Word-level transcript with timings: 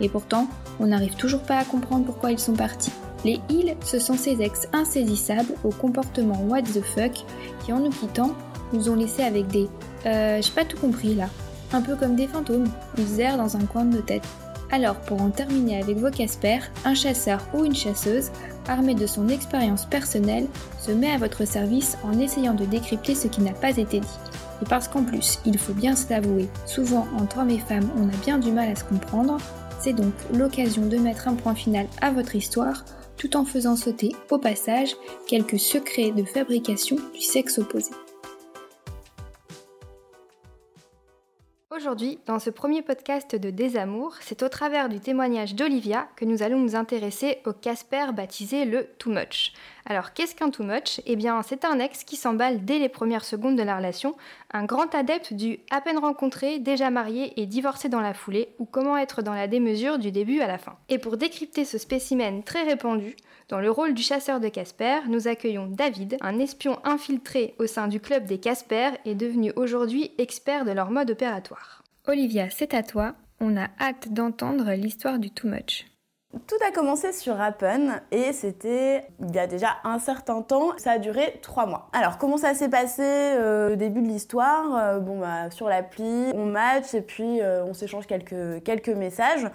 Et 0.00 0.08
pourtant, 0.08 0.48
on 0.80 0.86
n'arrive 0.86 1.14
toujours 1.16 1.42
pas 1.42 1.58
à 1.58 1.64
comprendre 1.64 2.04
pourquoi 2.04 2.32
ils 2.32 2.38
sont 2.38 2.54
partis. 2.54 2.92
Les 3.24 3.40
ils, 3.48 3.74
ce 3.84 3.98
sont 3.98 4.16
ces 4.16 4.42
ex 4.42 4.68
insaisissables 4.72 5.54
au 5.64 5.70
comportement 5.70 6.42
what 6.48 6.62
the 6.62 6.82
fuck 6.82 7.24
qui, 7.64 7.72
en 7.72 7.80
nous 7.80 7.90
quittant, 7.90 8.32
nous 8.72 8.90
ont 8.90 8.96
laissés 8.96 9.22
avec 9.22 9.46
des 9.46 9.68
euh, 10.06 10.40
j'ai 10.42 10.52
pas 10.52 10.64
tout 10.64 10.76
compris 10.76 11.14
là. 11.14 11.28
Un 11.72 11.80
peu 11.80 11.96
comme 11.96 12.16
des 12.16 12.26
fantômes, 12.26 12.68
ils 12.98 13.20
errent 13.20 13.38
dans 13.38 13.56
un 13.56 13.64
coin 13.64 13.84
de 13.84 13.96
nos 13.96 14.02
têtes. 14.02 14.26
Alors, 14.70 14.96
pour 14.96 15.20
en 15.20 15.30
terminer 15.30 15.80
avec 15.80 15.98
vos 15.98 16.10
Casper, 16.10 16.58
un 16.84 16.94
chasseur 16.94 17.46
ou 17.54 17.64
une 17.64 17.74
chasseuse, 17.74 18.30
armé 18.68 18.94
de 18.94 19.06
son 19.06 19.28
expérience 19.28 19.86
personnelle, 19.86 20.46
se 20.78 20.90
met 20.90 21.10
à 21.10 21.18
votre 21.18 21.44
service 21.44 21.96
en 22.02 22.18
essayant 22.18 22.54
de 22.54 22.64
décrypter 22.64 23.14
ce 23.14 23.28
qui 23.28 23.40
n'a 23.40 23.52
pas 23.52 23.70
été 23.70 24.00
dit. 24.00 24.18
Et 24.62 24.64
parce 24.66 24.88
qu'en 24.88 25.02
plus, 25.02 25.38
il 25.44 25.58
faut 25.58 25.72
bien 25.72 25.96
se 25.96 26.08
l'avouer, 26.10 26.48
souvent 26.66 27.06
entre 27.18 27.38
hommes 27.38 27.50
et 27.50 27.58
femmes, 27.58 27.88
on 27.96 28.08
a 28.08 28.16
bien 28.24 28.38
du 28.38 28.52
mal 28.52 28.68
à 28.68 28.76
se 28.76 28.84
comprendre, 28.84 29.38
c'est 29.84 29.92
donc 29.92 30.14
l'occasion 30.32 30.86
de 30.86 30.96
mettre 30.96 31.28
un 31.28 31.34
point 31.34 31.54
final 31.54 31.86
à 32.00 32.10
votre 32.10 32.34
histoire 32.34 32.86
tout 33.18 33.36
en 33.36 33.44
faisant 33.44 33.76
sauter 33.76 34.12
au 34.30 34.38
passage 34.38 34.96
quelques 35.26 35.58
secrets 35.58 36.10
de 36.10 36.24
fabrication 36.24 36.96
du 37.12 37.20
sexe 37.20 37.58
opposé. 37.58 37.90
Aujourd'hui, 41.76 42.20
dans 42.26 42.38
ce 42.38 42.50
premier 42.50 42.82
podcast 42.82 43.34
de 43.34 43.50
Désamour, 43.50 44.14
c'est 44.20 44.44
au 44.44 44.48
travers 44.48 44.88
du 44.88 45.00
témoignage 45.00 45.56
d'Olivia 45.56 46.06
que 46.14 46.24
nous 46.24 46.44
allons 46.44 46.60
nous 46.60 46.76
intéresser 46.76 47.38
au 47.46 47.52
Casper 47.52 48.12
baptisé 48.14 48.64
le 48.64 48.86
Too 48.98 49.10
Much. 49.10 49.52
Alors, 49.84 50.12
qu'est-ce 50.12 50.36
qu'un 50.36 50.50
Too 50.50 50.62
Much? 50.62 51.00
Eh 51.04 51.16
bien, 51.16 51.42
c'est 51.42 51.64
un 51.64 51.80
ex 51.80 52.04
qui 52.04 52.14
s'emballe 52.14 52.64
dès 52.64 52.78
les 52.78 52.88
premières 52.88 53.24
secondes 53.24 53.56
de 53.56 53.62
la 53.62 53.76
relation, 53.76 54.14
un 54.52 54.64
grand 54.64 54.94
adepte 54.94 55.32
du 55.32 55.58
à 55.70 55.80
peine 55.80 55.98
rencontré, 55.98 56.60
déjà 56.60 56.90
marié 56.90 57.32
et 57.40 57.46
divorcé 57.46 57.88
dans 57.88 58.00
la 58.00 58.14
foulée, 58.14 58.50
ou 58.60 58.66
comment 58.66 58.96
être 58.96 59.22
dans 59.22 59.34
la 59.34 59.48
démesure 59.48 59.98
du 59.98 60.12
début 60.12 60.40
à 60.40 60.46
la 60.46 60.58
fin. 60.58 60.76
Et 60.88 60.98
pour 60.98 61.16
décrypter 61.16 61.64
ce 61.64 61.78
spécimen 61.78 62.44
très 62.44 62.62
répandu, 62.62 63.16
dans 63.48 63.60
le 63.60 63.70
rôle 63.70 63.94
du 63.94 64.02
chasseur 64.02 64.40
de 64.40 64.48
Casper, 64.48 65.00
nous 65.08 65.28
accueillons 65.28 65.66
David, 65.66 66.16
un 66.22 66.38
espion 66.38 66.78
infiltré 66.84 67.54
au 67.58 67.66
sein 67.66 67.88
du 67.88 68.00
club 68.00 68.24
des 68.24 68.38
Casper 68.38 68.90
et 69.04 69.14
devenu 69.14 69.52
aujourd'hui 69.56 70.12
expert 70.16 70.64
de 70.64 70.70
leur 70.70 70.90
mode 70.90 71.10
opératoire. 71.10 71.63
Olivia, 72.06 72.48
c'est 72.50 72.74
à 72.74 72.82
toi. 72.82 73.14
On 73.40 73.56
a 73.56 73.68
hâte 73.80 74.12
d'entendre 74.12 74.72
l'histoire 74.72 75.18
du 75.18 75.30
Too 75.30 75.48
Much. 75.48 75.86
Tout 76.46 76.56
a 76.66 76.70
commencé 76.72 77.12
sur 77.12 77.40
Appen 77.40 78.02
et 78.10 78.32
c'était 78.32 79.06
il 79.20 79.34
y 79.34 79.38
a 79.38 79.46
déjà 79.46 79.76
un 79.84 79.98
certain 79.98 80.42
temps. 80.42 80.76
Ça 80.76 80.92
a 80.92 80.98
duré 80.98 81.38
trois 81.42 81.64
mois. 81.64 81.88
Alors 81.92 82.18
comment 82.18 82.36
ça 82.36 82.52
s'est 82.54 82.68
passé 82.68 83.02
euh, 83.02 83.70
le 83.70 83.76
début 83.76 84.02
de 84.02 84.08
l'histoire? 84.08 84.76
Euh, 84.76 84.98
Bon 84.98 85.20
bah 85.20 85.50
sur 85.50 85.68
l'appli, 85.68 86.30
on 86.34 86.44
match 86.44 86.92
et 86.92 87.00
puis 87.00 87.40
euh, 87.40 87.64
on 87.64 87.72
s'échange 87.72 88.06
quelques 88.06 88.62
quelques 88.64 88.88
messages. 88.88 89.46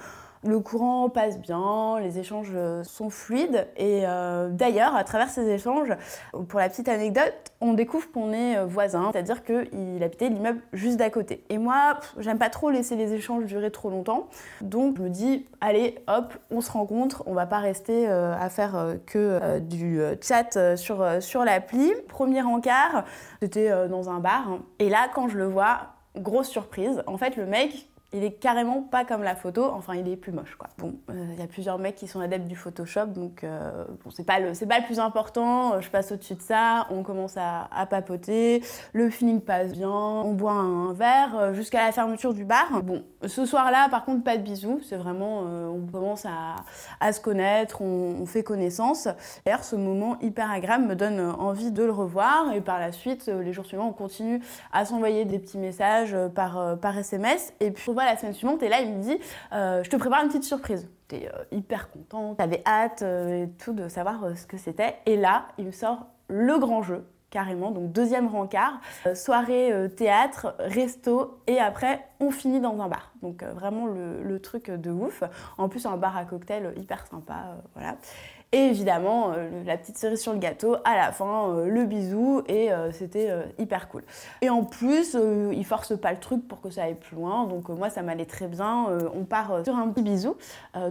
Le 0.46 0.62
courant 0.62 1.10
passe 1.10 1.38
bien, 1.38 2.00
les 2.00 2.18
échanges 2.18 2.54
sont 2.84 3.10
fluides 3.10 3.68
et 3.76 4.04
euh, 4.06 4.48
d'ailleurs, 4.50 4.96
à 4.96 5.04
travers 5.04 5.30
ces 5.30 5.50
échanges, 5.50 5.94
pour 6.48 6.62
la 6.62 6.70
petite 6.70 6.88
anecdote, 6.88 7.34
on 7.60 7.74
découvre 7.74 8.10
qu'on 8.10 8.32
est 8.32 8.56
euh, 8.56 8.66
voisins, 8.66 9.10
c'est-à-dire 9.12 9.44
qu'il 9.44 10.02
habitait 10.02 10.30
l'immeuble 10.30 10.62
juste 10.72 10.96
d'à 10.96 11.10
côté. 11.10 11.44
Et 11.50 11.58
moi, 11.58 12.00
j'aime 12.20 12.38
pas 12.38 12.50
trop 12.50 12.70
laisser 12.70 12.96
les 12.96 13.12
échanges 13.14 13.44
durer 13.48 13.70
trop 13.70 13.90
longtemps, 13.90 14.30
donc 14.62 14.96
je 14.96 15.04
me 15.04 15.10
dis, 15.10 15.46
allez, 15.60 15.96
hop, 16.08 16.34
on 16.52 16.62
se 16.62 16.72
rencontre, 16.72 17.22
on 17.26 17.34
va 17.34 17.46
pas 17.46 17.60
rester 17.60 18.08
euh, 18.08 18.34
à 18.40 18.50
faire 18.50 18.96
que 19.08 19.60
du 19.60 20.00
chat 20.22 20.78
sur, 20.78 21.06
sur 21.22 21.44
l'appli. 21.44 21.92
Premier 22.08 22.44
encart, 22.44 23.04
c'était 23.42 23.90
dans 23.90 24.10
un 24.10 24.20
bar, 24.20 24.60
et 24.80 24.90
là, 24.90 25.10
quand 25.14 25.28
je 25.28 25.38
le 25.38 25.46
vois, 25.46 25.80
grosse 26.16 26.48
surprise, 26.48 27.04
en 27.08 27.18
fait, 27.18 27.36
le 27.36 27.46
mec, 27.46 27.89
il 28.14 28.24
est 28.24 28.32
carrément 28.32 28.82
pas 28.82 29.06
comme 29.06 29.22
la 29.22 29.36
photo, 29.36 29.66
enfin 29.66 29.94
il 29.96 30.08
est 30.08 30.16
plus 30.16 30.32
moche 30.32 30.56
quoi. 30.56 30.68
Bon, 30.80 30.96
il 31.10 31.16
euh, 31.16 31.36
y 31.40 31.42
a 31.44 31.48
plusieurs 31.48 31.78
mecs 31.78 31.96
qui 31.96 32.08
sont 32.08 32.20
adeptes 32.20 32.48
du 32.48 32.56
Photoshop, 32.56 33.08
donc 33.08 33.44
euh, 33.44 33.86
bon, 34.04 34.10
c'est 34.10 34.24
pas, 34.24 34.40
le, 34.40 34.54
pas 34.66 34.80
le 34.80 34.86
plus 34.86 35.00
important, 35.00 35.74
euh, 35.74 35.82
je 35.82 35.90
passe 35.90 36.12
au-dessus 36.12 36.34
de 36.34 36.42
ça, 36.42 36.88
on 36.90 37.04
commence 37.04 37.38
à, 37.38 37.68
papoter, 37.90 38.64
le 38.94 39.10
feeling 39.10 39.42
passe 39.42 39.74
bien, 39.74 39.90
on 39.90 40.34
boit 40.34 40.54
un 40.54 40.94
verre 40.94 41.54
jusqu'à 41.54 41.86
la 41.86 41.92
fermeture 41.92 42.34
du 42.34 42.46
bar. 42.46 42.84
Bon, 42.84 43.04
ce 43.26 43.46
soir-là 43.46 43.88
par 43.90 44.06
contre 44.06 44.24
pas 44.24 44.38
de 44.38 44.44
bisous, 44.44 44.80
c'est 44.84 44.98
vraiment, 44.98 45.42
on 45.42 45.86
commence 45.92 46.26
à, 46.26 46.56
à 47.00 47.14
se 47.14 47.22
connaître, 47.22 47.82
on, 47.82 48.18
on, 48.22 48.26
fait 48.26 48.44
connaissance. 48.44 49.08
D'ailleurs 49.46 49.64
ce 49.64 49.76
moment 49.76 50.18
hyper 50.20 50.52
agréable 50.52 50.86
me 50.86 50.96
donne 50.96 51.20
envie 51.20 51.72
de 51.72 51.84
le 51.84 51.92
revoir 51.92 52.54
et 52.54 52.62
par 52.62 52.80
la 52.80 52.92
suite, 52.92 53.28
les 53.28 53.54
jours 53.54 53.66
suivants, 53.66 53.88
on 53.88 53.94
continue 53.94 54.42
à 54.72 54.86
s'envoyer 54.86 55.26
des 55.26 55.40
petits 55.40 55.58
messages 55.58 56.16
par, 56.36 56.78
par 56.80 56.98
SMS 56.98 57.54
et 57.60 57.72
puis 57.72 57.92
la 58.06 58.18
semaine 58.18 58.34
suivante 58.34 58.64
et 58.64 58.70
là 58.70 58.82
il 58.82 58.92
me 58.92 59.02
dit 59.02 59.18
euh, 59.54 59.84
je 59.84 59.90
te 59.90 59.96
prépare 59.96 60.22
une 60.22 60.28
petite 60.28 60.44
surprise. 60.44 60.90
T'es 61.08 61.30
euh, 61.34 61.44
hyper 61.52 61.90
contente, 61.90 62.38
t'avais 62.38 62.62
hâte 62.66 63.02
euh, 63.02 63.46
et 63.46 63.50
tout 63.64 63.74
de 63.74 63.88
savoir 63.88 64.38
ce 64.38 64.46
que 64.46 64.58
c'était. 64.58 64.96
Et 65.06 65.18
là 65.18 65.48
il 65.58 65.66
me 65.66 65.72
sort 65.72 66.08
le 66.28 66.58
grand 66.58 66.82
jeu 66.82 67.06
carrément, 67.32 67.70
donc 67.70 67.92
deuxième 67.92 68.28
rencard, 68.28 68.82
soirée 69.14 69.72
théâtre, 69.96 70.56
resto 70.58 71.40
et 71.46 71.60
après 71.60 72.04
on 72.20 72.32
finit 72.32 72.60
dans 72.60 72.82
un 72.82 72.88
bar. 72.88 73.14
Donc 73.22 73.44
vraiment 73.44 73.86
le, 73.86 74.24
le, 74.24 74.40
truc 74.40 74.72
de 74.72 74.90
ouf. 74.90 75.24
En 75.60 75.70
plus 75.70 75.86
un 75.86 75.96
bar 75.96 76.18
à 76.18 76.26
cocktail 76.26 76.74
hyper 76.76 77.06
sympa, 77.06 77.58
voilà. 77.76 77.98
Et 78.52 78.58
évidemment, 78.58 79.32
euh, 79.32 79.64
la 79.66 79.78
petite 79.78 79.98
cerise 79.98 80.22
sur 80.22 80.34
le 80.34 80.40
gâteau, 80.40 80.78
à 80.84 80.96
la 80.96 81.12
fin, 81.12 81.50
euh, 81.50 81.68
le 81.68 81.86
bisou, 81.86 82.42
et 82.48 82.72
euh, 82.72 82.92
c'était 82.92 83.32
hyper 83.60 83.90
cool. 83.90 84.04
Et 84.42 84.50
en 84.50 84.64
plus, 84.64 85.16
il 85.52 85.66
force 85.66 85.98
pas 86.00 86.12
le 86.12 86.20
truc 86.20 86.48
pour 86.48 86.60
que 86.60 86.72
ça 86.72 86.84
aille 86.84 86.96
plus 86.96 87.16
loin, 87.16 87.46
donc 87.46 87.70
moi 87.70 87.90
ça 87.90 88.02
m'allait 88.02 88.26
très 88.26 88.48
bien. 88.48 88.88
on 89.14 89.24
part 89.24 89.64
sur 89.64 89.76
un 89.76 89.88
petit 89.90 90.02
bisou. 90.02 90.36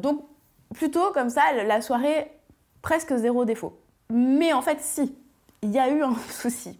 donc 0.00 0.22
plutôt 0.74 1.10
comme 1.12 1.30
ça, 1.30 1.42
la 1.66 1.80
soirée, 1.80 2.30
presque 2.82 3.14
zéro 3.16 3.44
défaut. 3.44 3.78
Mais 4.10 4.52
en 4.52 4.62
fait, 4.62 4.78
si, 4.80 5.16
il 5.62 5.70
y 5.70 5.78
a 5.78 5.90
eu 5.90 6.02
un 6.02 6.14
souci. 6.30 6.78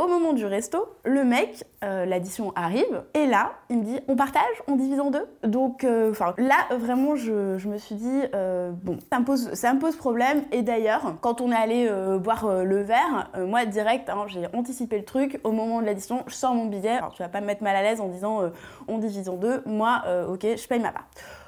Au 0.00 0.08
moment 0.08 0.32
du 0.32 0.46
resto, 0.46 0.96
le 1.04 1.24
mec, 1.24 1.62
euh, 1.84 2.06
l'addition 2.06 2.54
arrive, 2.56 3.02
et 3.12 3.26
là, 3.26 3.52
il 3.68 3.80
me 3.80 3.84
dit 3.84 4.00
on 4.08 4.16
partage, 4.16 4.62
on 4.66 4.76
divise 4.76 4.98
en 4.98 5.10
deux. 5.10 5.26
Donc, 5.44 5.84
euh, 5.84 6.10
enfin, 6.10 6.32
là, 6.38 6.74
vraiment, 6.74 7.16
je, 7.16 7.68
me 7.68 7.76
suis 7.76 7.96
dit 7.96 8.22
euh, 8.34 8.70
bon, 8.82 8.96
ça 9.12 9.20
me, 9.20 9.78
pose, 9.78 9.96
problème. 9.96 10.44
Et 10.52 10.62
d'ailleurs, 10.62 11.16
quand 11.20 11.42
on 11.42 11.52
est 11.52 11.54
allé 11.54 11.90
boire 12.18 12.64
le 12.64 12.80
verre, 12.80 13.30
moi, 13.46 13.66
direct, 13.66 14.08
hein, 14.08 14.24
j'ai 14.26 14.46
anticipé 14.54 14.96
le 14.96 15.04
truc. 15.04 15.38
Au 15.44 15.52
moment 15.52 15.82
de 15.82 15.86
l'addition, 15.86 16.24
je 16.28 16.34
sors 16.34 16.54
mon 16.54 16.64
billet. 16.64 16.92
Alors, 16.96 17.12
tu 17.12 17.22
vas 17.22 17.28
pas 17.28 17.42
me 17.42 17.46
mettre 17.46 17.62
mal 17.62 17.76
à 17.76 17.82
l'aise 17.82 18.00
en 18.00 18.08
disant 18.08 18.40
on 18.88 18.96
divise 18.96 19.28
en 19.28 19.36
deux. 19.36 19.60
Moi, 19.66 20.02
ok, 20.30 20.46
je 20.56 20.66
paye 20.66 20.80
ma 20.80 20.92
part. 20.92 21.04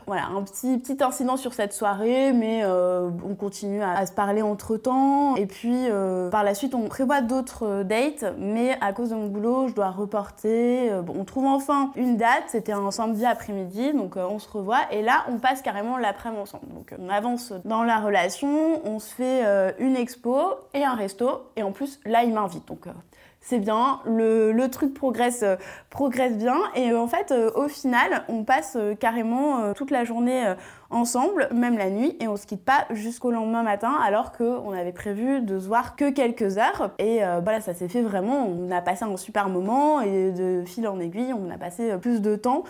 Voilà, 0.06 0.26
un 0.26 0.42
petit, 0.42 0.78
petit 0.78 1.02
incident 1.02 1.36
sur 1.36 1.54
cette 1.54 1.72
soirée, 1.72 2.32
mais 2.32 2.62
euh, 2.64 3.10
on 3.28 3.34
continue 3.34 3.82
à, 3.82 4.04
se 4.06 4.12
parler 4.12 4.42
entre 4.42 4.76
temps. 4.76 5.36
Et 5.36 5.46
puis, 5.46 5.88
euh, 5.88 6.30
par 6.30 6.42
la 6.42 6.54
suite, 6.54 6.74
on 6.74 6.88
prévoit 6.88 7.20
d'autres 7.20 7.66
euh, 7.66 7.84
dates, 7.84 8.34
mais 8.38 8.76
à 8.80 8.92
cause 8.92 9.10
de 9.10 9.14
mon 9.14 9.28
boulot, 9.28 9.68
je 9.68 9.74
dois 9.74 9.90
reporter. 9.90 10.90
Bon, 11.02 11.14
on 11.18 11.24
trouve 11.24 11.46
enfin 11.46 11.92
une 11.96 12.16
date, 12.16 12.44
c'était 12.48 12.72
un 12.72 12.90
samedi 12.90 13.24
après-midi, 13.24 13.92
donc 13.92 14.16
on 14.16 14.38
se 14.38 14.48
revoit. 14.48 14.80
Et 14.90 15.02
là, 15.02 15.24
on 15.28 15.38
passe 15.38 15.62
carrément 15.62 15.98
l'après-midi 15.98 16.42
ensemble. 16.42 16.66
Donc, 16.72 16.94
on 16.98 17.08
avance 17.08 17.52
dans 17.64 17.82
la 17.82 17.98
relation, 17.98 18.81
on 18.87 18.98
se 18.98 19.14
fait 19.14 19.44
une 19.78 19.96
expo 19.96 20.55
et 20.72 20.84
un 20.84 20.94
resto. 20.94 21.43
Et 21.56 21.62
en 21.62 21.72
plus, 21.72 22.00
là, 22.06 22.22
il 22.22 22.32
m'invite. 22.32 22.62
C'est 23.43 23.59
bien, 23.59 24.00
le, 24.06 24.67
truc 24.69 24.94
progresse, 24.94 25.43
euh, 25.43 25.56
progresse 25.91 26.39
bien. 26.39 26.59
Et 26.75 26.93
euh, 26.93 26.99
en 26.99 27.09
fait, 27.09 27.33
euh, 27.33 27.50
au 27.56 27.69
final, 27.69 28.25
on 28.29 28.44
passe 28.44 28.79
carrément 29.00 29.75
toute 29.75 29.91
la 29.91 30.05
journée 30.05 30.55
ensemble, 30.93 31.49
même 31.53 31.79
la 31.79 31.91
nuit, 31.91 32.17
et 32.21 32.29
on 32.29 32.37
se 32.37 32.47
quitte 32.47 32.65
pas 32.65 32.87
jusqu'au 32.91 33.31
lendemain 33.31 33.62
matin, 33.62 33.93
alors 34.05 34.33
qu'on 34.33 34.73
avait 34.73 34.93
prévu 34.93 35.41
de 35.41 35.59
se 35.59 35.67
voir 35.67 35.97
que 35.97 36.11
quelques 36.11 36.59
heures. 36.59 36.91
Et 36.99 37.21
voilà, 37.43 37.61
ça 37.61 37.75
s'est 37.75 37.89
fait 37.89 38.03
vraiment. 38.03 38.47
On 38.47 38.71
a 38.71 38.81
passé 38.81 39.05
un 39.05 39.17
super 39.17 39.49
moment, 39.49 40.00
et 40.00 40.31
de 40.31 40.62
fil 40.65 40.87
en 40.87 41.00
aiguille, 41.00 41.33
on 41.33 41.50
a 41.50 41.59
passé 41.59 41.97
plus 42.00 42.21
de 42.21 42.37
temps. 42.37 42.65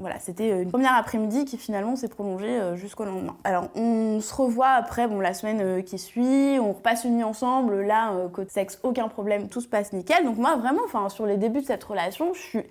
voilà, 0.00 0.18
c'était 0.18 0.62
une 0.62 0.70
première 0.70 0.94
après-midi 0.94 1.44
qui 1.44 1.56
finalement 1.56 1.96
s'est 1.96 2.08
prolongée 2.08 2.58
jusqu'au 2.74 3.04
lendemain. 3.04 3.36
Alors, 3.44 3.68
on 3.74 4.20
se 4.20 4.34
revoit 4.34 4.70
après, 4.70 5.06
bon, 5.06 5.20
la 5.20 5.34
semaine 5.34 5.82
qui 5.84 5.98
suit, 5.98 6.58
on 6.60 6.72
repasse 6.72 7.04
une 7.04 7.16
nuit 7.16 7.24
ensemble. 7.24 7.82
Là, 7.82 8.12
côté 8.32 8.50
sexe, 8.50 8.78
aucun 8.82 9.08
problème, 9.08 9.48
tout 9.48 9.60
se 9.60 9.68
passe 9.68 9.92
nickel. 9.92 10.24
Donc 10.24 10.36
moi, 10.36 10.56
vraiment, 10.56 10.82
enfin, 10.84 11.08
sur 11.08 11.26
les 11.26 11.36
débuts 11.36 11.60
de 11.60 11.66
cette 11.66 11.84
relation, 11.84 12.34
je 12.34 12.40
suis 12.40 12.62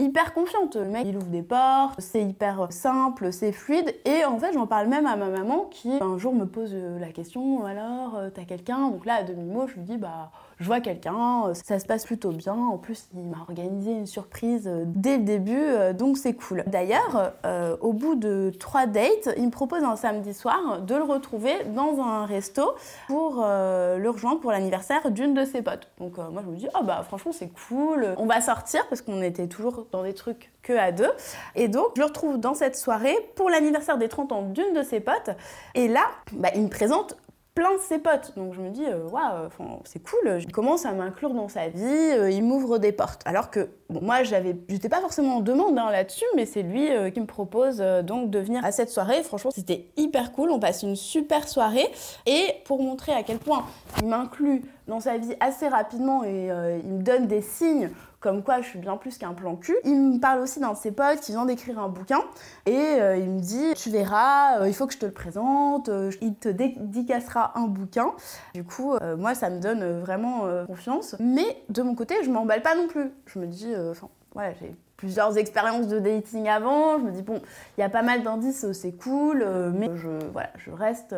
hyper 0.00 0.34
confiante. 0.34 0.76
Le 0.76 0.86
mec, 0.86 1.06
il 1.06 1.16
ouvre 1.16 1.26
des 1.26 1.42
portes, 1.42 2.00
c'est 2.00 2.22
hyper 2.22 2.66
simple, 2.70 3.32
c'est 3.32 3.52
fluide. 3.52 3.94
Et 4.04 4.24
en 4.24 4.38
fait, 4.38 4.52
j'en 4.52 4.66
parle 4.66 4.88
même 4.88 5.06
à 5.06 5.16
ma 5.16 5.28
maman 5.28 5.66
qui, 5.70 5.92
un 6.00 6.18
jour, 6.18 6.34
me 6.34 6.46
pose 6.46 6.74
la 6.74 7.08
question 7.08 7.64
alors, 7.64 8.18
t'as 8.34 8.44
quelqu'un? 8.44 8.88
Donc 8.88 9.06
là, 9.06 9.16
à 9.16 9.22
demi-mot, 9.22 9.66
je 9.68 9.74
lui 9.74 9.82
dis 9.82 9.96
bah 9.96 10.30
je 10.60 10.66
vois 10.66 10.80
quelqu'un, 10.80 11.46
euh, 11.46 11.54
ça 11.54 11.78
se 11.78 11.86
passe 11.86 12.04
plutôt 12.04 12.32
bien. 12.32 12.52
En 12.54 12.76
plus, 12.76 13.08
il 13.14 13.26
m'a 13.26 13.38
organisé 13.38 13.92
une 13.92 14.06
surprise 14.06 14.68
euh, 14.68 14.84
dès 14.86 15.16
le 15.16 15.24
début, 15.24 15.56
euh, 15.56 15.94
donc 15.94 16.18
c'est 16.18 16.34
cool. 16.34 16.64
D'ailleurs, 16.66 17.32
au 17.80 17.92
bout 17.92 18.14
de 18.14 18.52
trois 18.58 18.86
dates, 18.86 19.30
il 19.36 19.46
me 19.46 19.50
propose 19.50 19.82
un 19.82 19.96
samedi 19.96 20.34
soir 20.34 20.82
de 20.82 20.94
le 20.94 21.02
retrouver 21.02 21.52
dans 21.74 22.00
un 22.00 22.26
resto 22.26 22.74
pour 23.06 23.36
le 23.36 24.08
rejoindre 24.08 24.40
pour 24.40 24.50
l'anniversaire 24.50 25.10
d'une 25.10 25.34
de 25.34 25.44
ses 25.44 25.62
potes. 25.62 25.88
Donc 25.98 26.18
moi, 26.18 26.42
je 26.44 26.50
me 26.50 26.56
dis, 26.56 26.68
oh 26.78 26.84
bah 26.84 27.02
franchement, 27.06 27.32
c'est 27.32 27.50
cool. 27.68 28.14
On 28.18 28.26
va 28.26 28.40
sortir 28.40 28.86
parce 28.88 29.00
qu'on 29.00 29.22
était 29.22 29.46
toujours 29.46 29.86
dans 29.92 30.02
des 30.02 30.12
trucs 30.14 30.52
que 30.62 30.72
à 30.72 30.92
deux. 30.92 31.10
Et 31.54 31.68
donc, 31.68 31.92
je 31.96 32.00
le 32.00 32.06
retrouve 32.06 32.38
dans 32.38 32.54
cette 32.54 32.76
soirée 32.76 33.16
pour 33.34 33.48
l'anniversaire 33.48 33.96
des 33.98 34.08
30 34.08 34.32
ans 34.32 34.42
d'une 34.42 34.74
de 34.74 34.82
ses 34.82 35.00
potes. 35.00 35.30
Et 35.74 35.88
là, 35.88 36.02
bah, 36.32 36.50
il 36.54 36.62
me 36.62 36.68
présente 36.68 37.16
plein 37.54 37.74
de 37.74 37.80
ses 37.80 37.98
potes. 37.98 38.32
Donc 38.36 38.54
je 38.54 38.60
me 38.60 38.70
dis, 38.70 38.84
euh, 38.84 39.08
waouh, 39.08 39.48
c'est 39.84 40.02
cool. 40.02 40.38
Il 40.40 40.52
commence 40.52 40.86
à 40.86 40.92
m'inclure 40.92 41.34
dans 41.34 41.48
sa 41.48 41.68
vie, 41.68 41.82
euh, 41.84 42.30
il 42.30 42.42
m'ouvre 42.44 42.78
des 42.78 42.92
portes. 42.92 43.22
Alors 43.24 43.50
que 43.50 43.68
moi, 43.88 44.22
j'avais, 44.22 44.56
j'étais 44.68 44.88
pas 44.88 45.00
forcément 45.00 45.36
en 45.36 45.40
demande 45.40 45.78
hein, 45.78 45.90
là-dessus, 45.90 46.24
mais 46.36 46.46
c'est 46.46 46.62
lui 46.62 46.90
euh, 46.90 47.10
qui 47.10 47.20
me 47.20 47.26
propose 47.26 47.78
donc 48.04 48.30
de 48.30 48.38
venir 48.38 48.64
à 48.64 48.72
cette 48.72 48.90
soirée. 48.90 49.22
Franchement, 49.22 49.50
c'était 49.50 49.88
hyper 49.96 50.32
cool. 50.32 50.50
On 50.50 50.60
passe 50.60 50.82
une 50.82 50.96
super 50.96 51.48
soirée. 51.48 51.88
Et 52.26 52.54
pour 52.64 52.82
montrer 52.82 53.12
à 53.12 53.22
quel 53.22 53.38
point 53.38 53.64
il 54.00 54.08
m'inclut 54.08 54.62
dans 54.86 55.00
sa 55.00 55.18
vie 55.18 55.34
assez 55.40 55.68
rapidement 55.68 56.24
et 56.24 56.46
il 56.82 56.90
me 56.90 57.02
donne 57.02 57.26
des 57.26 57.42
signes 57.42 57.90
comme 58.20 58.42
quoi 58.42 58.60
je 58.60 58.68
suis 58.68 58.78
bien 58.78 58.96
plus 58.96 59.18
qu'un 59.18 59.32
plan 59.32 59.56
cul. 59.56 59.76
Il 59.84 59.96
me 59.96 60.20
parle 60.20 60.40
aussi 60.40 60.60
d'un 60.60 60.72
de 60.72 60.76
ses 60.76 60.92
potes 60.92 61.20
qui 61.20 61.32
vient 61.32 61.46
d'écrire 61.46 61.78
un 61.78 61.88
bouquin 61.88 62.20
et 62.66 62.76
euh, 62.76 63.16
il 63.16 63.30
me 63.30 63.40
dit 63.40 63.74
tu 63.74 63.90
verras, 63.90 64.60
euh, 64.60 64.68
il 64.68 64.74
faut 64.74 64.86
que 64.86 64.92
je 64.92 64.98
te 64.98 65.06
le 65.06 65.12
présente, 65.12 65.88
euh, 65.88 66.10
il 66.20 66.34
te 66.34 66.48
dédicacera 66.48 67.58
un 67.58 67.66
bouquin. 67.66 68.12
Du 68.54 68.62
coup, 68.64 68.94
moi 69.16 69.34
ça 69.34 69.50
me 69.50 69.60
donne 69.60 70.00
vraiment 70.00 70.44
confiance. 70.66 71.16
Mais 71.18 71.62
de 71.68 71.82
mon 71.82 71.94
côté, 71.94 72.14
je 72.22 72.30
m'emballe 72.30 72.62
pas 72.62 72.74
non 72.74 72.86
plus. 72.86 73.10
Je 73.26 73.38
me 73.38 73.46
dis, 73.46 73.72
j'ai 74.60 74.74
plusieurs 74.96 75.38
expériences 75.38 75.88
de 75.88 75.98
dating 75.98 76.48
avant. 76.48 76.98
Je 76.98 77.04
me 77.04 77.10
dis, 77.10 77.22
bon, 77.22 77.40
il 77.78 77.80
y 77.80 77.84
a 77.84 77.88
pas 77.88 78.02
mal 78.02 78.22
d'indices, 78.22 78.70
c'est 78.72 78.92
cool, 78.92 79.46
mais 79.74 79.90
je, 79.96 80.08
voilà, 80.32 80.50
je 80.58 80.70
reste 80.70 81.14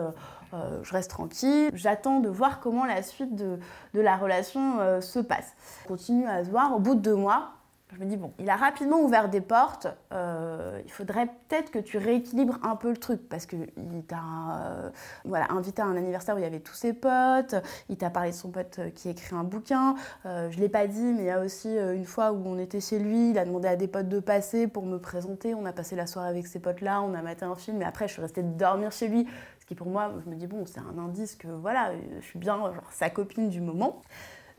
euh, 0.55 0.83
je 0.83 0.93
reste 0.93 1.11
tranquille, 1.11 1.71
j'attends 1.75 2.21
de 2.21 2.29
voir 2.29 2.61
comment 2.61 2.85
la 2.85 3.03
suite 3.03 3.35
de, 3.35 3.59
la 3.95 4.17
relation 4.17 4.81
euh, 4.81 5.01
se 5.01 5.19
passe. 5.19 5.53
On 5.85 5.89
continue 5.89 6.27
à 6.27 6.45
se 6.45 6.51
voir. 6.51 6.75
Au 6.75 6.79
bout 6.79 6.95
de 6.95 7.01
deux 7.01 7.15
mois. 7.15 7.53
Je 7.95 7.99
me 8.03 8.07
dis, 8.07 8.17
bon, 8.17 8.33
il 8.39 8.49
a 8.49 8.57
rapidement 8.57 9.03
ouvert 9.03 9.29
des 9.29 9.43
portes, 9.43 9.87
euh, 10.15 10.81
il 10.83 10.91
faudrait 10.91 11.27
peut-être 11.27 11.71
que 11.71 11.79
tu 11.79 11.99
rééquilibres 11.99 12.59
un 12.63 12.75
peu 12.75 12.89
le 12.89 12.97
truc, 12.97 13.29
parce 13.29 13.45
qu'il 13.45 13.69
t'a 14.09 14.23
invité 15.51 15.83
à 15.83 15.85
un 15.85 15.97
anniversaire 15.99 16.35
où 16.35 16.39
il 16.39 16.43
y 16.43 16.47
avait 16.47 16.61
tous 16.61 16.73
ses 16.73 16.95
potes, 16.95 17.55
il 17.91 17.99
t'a 17.99 18.09
parlé 18.09 18.31
de 18.31 18.35
son 18.35 18.51
pote 18.51 18.81
qui 18.95 19.11
écrit 19.11 19.37
un 19.37 19.45
bouquin, 19.45 19.95
je 20.25 20.57
ne 20.57 20.61
l'ai 20.63 20.71
pas 20.71 20.87
dit, 20.87 21.03
mais 21.03 21.25
il 21.25 21.27
y 21.27 21.31
a 21.31 21.41
aussi 21.41 21.69
une 21.69 22.07
fois 22.07 22.33
où 22.33 22.43
on 22.47 22.59
était 22.59 22.81
chez 22.81 22.99
lui, 22.99 23.33
il 23.33 23.39
a 23.39 23.45
demandé 23.45 23.69
à 23.69 23.77
des 23.77 23.89
potes 23.89 24.09
de 24.09 24.21
passer 24.21 24.69
pour 24.69 24.87
me 24.87 24.97
présenter, 24.97 25.55
on 25.55 25.67
a 25.67 25.73
passé 25.73 25.95
la 25.95 26.07
soirée 26.07 26.31
avec 26.31 26.47
ses 26.47 26.61
potes-là, 26.61 27.03
on 27.03 27.13
a 27.13 27.21
maté 27.21 27.45
un 27.45 27.57
film, 27.57 27.83
et 27.83 27.85
après 27.85 28.09
je 28.09 28.15
suis 28.15 28.23
restée 28.23 28.43
dormir 28.43 28.91
chez 28.91 29.09
lui, 29.09 29.29
pour 29.75 29.89
moi, 29.89 30.13
je 30.25 30.31
me 30.31 30.37
dis, 30.37 30.47
bon, 30.47 30.65
c'est 30.67 30.81
un 30.81 30.99
indice 30.99 31.37
que 31.37 31.49
voilà, 31.49 31.93
je 32.21 32.25
suis 32.25 32.39
bien 32.39 32.57
genre, 32.59 32.91
sa 32.91 33.11
copine 33.11 33.49
du 33.49 33.61
moment. 33.61 34.03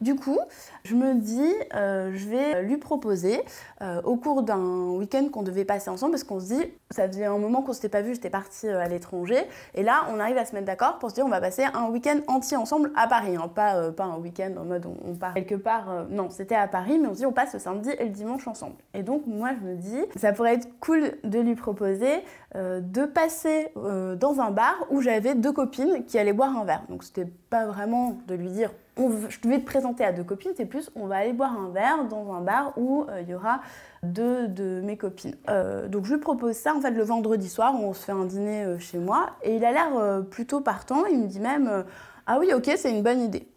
Du 0.03 0.15
coup, 0.15 0.37
je 0.83 0.95
me 0.95 1.13
dis, 1.13 1.53
euh, 1.75 2.11
je 2.13 2.27
vais 2.27 2.61
lui 2.61 2.75
proposer 2.75 3.41
euh, 3.81 4.01
au 4.01 4.17
cours 4.17 4.43
d'un 4.43 4.89
week-end 4.97 5.29
qu'on 5.31 5.43
devait 5.43 5.63
passer 5.63 5.89
ensemble, 5.89 6.11
parce 6.11 6.25
qu'on 6.25 6.41
se 6.41 6.47
dit, 6.47 6.61
ça 6.91 7.07
faisait 7.07 7.23
un 7.23 7.37
moment 7.37 7.61
qu'on 7.61 7.71
s'était 7.71 7.87
pas 7.87 8.01
vu, 8.01 8.13
j'étais 8.13 8.29
partie 8.29 8.67
euh, 8.67 8.81
à 8.81 8.89
l'étranger, 8.89 9.37
et 9.75 9.81
là, 9.81 10.01
on 10.13 10.19
arrive 10.19 10.37
à 10.37 10.43
se 10.43 10.53
mettre 10.53 10.65
d'accord 10.65 10.99
pour 10.99 11.09
se 11.09 11.15
dire, 11.15 11.25
on 11.25 11.29
va 11.29 11.39
passer 11.39 11.63
un 11.73 11.87
week-end 11.87 12.19
entier 12.27 12.57
ensemble 12.57 12.91
à 12.97 13.07
Paris, 13.07 13.37
hein. 13.37 13.47
pas, 13.47 13.93
pas 13.93 14.03
un 14.03 14.17
week-end 14.17 14.51
en 14.59 14.65
mode 14.65 14.85
on, 15.05 15.15
part 15.15 15.35
quelque 15.35 15.55
part, 15.55 16.05
non, 16.09 16.29
c'était 16.29 16.55
à 16.55 16.67
Paris, 16.67 16.99
mais 16.99 17.07
on 17.07 17.13
se 17.13 17.19
dit, 17.19 17.25
on 17.25 17.31
passe 17.31 17.53
le 17.53 17.59
samedi 17.59 17.89
et 17.97 18.03
le 18.03 18.09
dimanche 18.09 18.45
ensemble. 18.45 18.75
Et 18.93 19.03
donc, 19.03 19.25
moi, 19.25 19.51
je 19.57 19.65
me 19.65 19.75
dis, 19.77 20.01
ça 20.17 20.33
pourrait 20.33 20.55
être 20.55 20.67
cool 20.81 21.13
de 21.23 21.39
lui 21.39 21.55
proposer 21.55 22.23
de 22.55 23.05
passer 23.05 23.71
dans 23.75 24.41
un 24.41 24.51
bar 24.51 24.85
où 24.91 25.01
j'avais 25.01 25.33
deux 25.33 25.53
copines 25.53 26.03
qui 26.05 26.19
allaient 26.19 26.33
boire 26.33 26.55
un 26.57 26.65
verre. 26.65 26.83
Donc, 26.89 27.03
c'était 27.03 27.25
pas 27.49 27.65
vraiment 27.65 28.17
de 28.27 28.35
lui 28.35 28.49
dire 28.49 28.69
je 28.97 29.49
vais 29.49 29.59
te 29.59 29.65
présenter 29.65 30.03
à 30.03 30.11
deux 30.11 30.23
copines, 30.23 30.51
c'est 30.55 30.65
plus 30.65 30.91
on 30.95 31.07
va 31.07 31.17
aller 31.17 31.33
boire 31.33 31.57
un 31.57 31.69
verre 31.69 32.05
dans 32.05 32.33
un 32.33 32.41
bar 32.41 32.73
où 32.77 33.05
euh, 33.09 33.21
il 33.21 33.29
y 33.29 33.33
aura 33.33 33.61
deux 34.03 34.47
de 34.47 34.81
mes 34.83 34.97
copines. 34.97 35.35
Euh, 35.49 35.87
donc 35.87 36.05
je 36.05 36.13
lui 36.13 36.19
propose 36.19 36.55
ça 36.55 36.75
en 36.75 36.81
fait 36.81 36.91
le 36.91 37.03
vendredi 37.03 37.49
soir, 37.49 37.73
on 37.75 37.93
se 37.93 38.05
fait 38.05 38.11
un 38.11 38.25
dîner 38.25 38.63
euh, 38.63 38.79
chez 38.79 38.99
moi 38.99 39.31
et 39.41 39.55
il 39.55 39.65
a 39.65 39.71
l'air 39.71 40.23
plutôt 40.29 40.61
partant, 40.61 41.05
il 41.05 41.19
me 41.19 41.27
dit 41.27 41.39
même 41.39 41.85
ah 42.27 42.37
oui 42.39 42.53
ok 42.53 42.71
c'est 42.77 42.91
une 42.91 43.03
bonne 43.03 43.21
idée. 43.21 43.47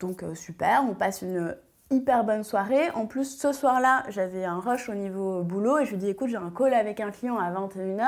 Donc 0.00 0.24
super, 0.34 0.84
on 0.88 0.94
passe 0.94 1.22
une 1.22 1.56
hyper 1.90 2.24
bonne 2.24 2.44
soirée. 2.44 2.90
En 2.94 3.06
plus 3.06 3.36
ce 3.36 3.52
soir-là 3.52 4.04
j'avais 4.08 4.44
un 4.44 4.60
rush 4.60 4.88
au 4.88 4.94
niveau 4.94 5.42
boulot 5.42 5.78
et 5.78 5.86
je 5.86 5.90
lui 5.90 5.98
dis 5.98 6.08
écoute 6.08 6.28
j'ai 6.28 6.36
un 6.36 6.52
call 6.56 6.72
avec 6.72 7.00
un 7.00 7.10
client 7.10 7.38
à 7.38 7.50
21h, 7.50 8.06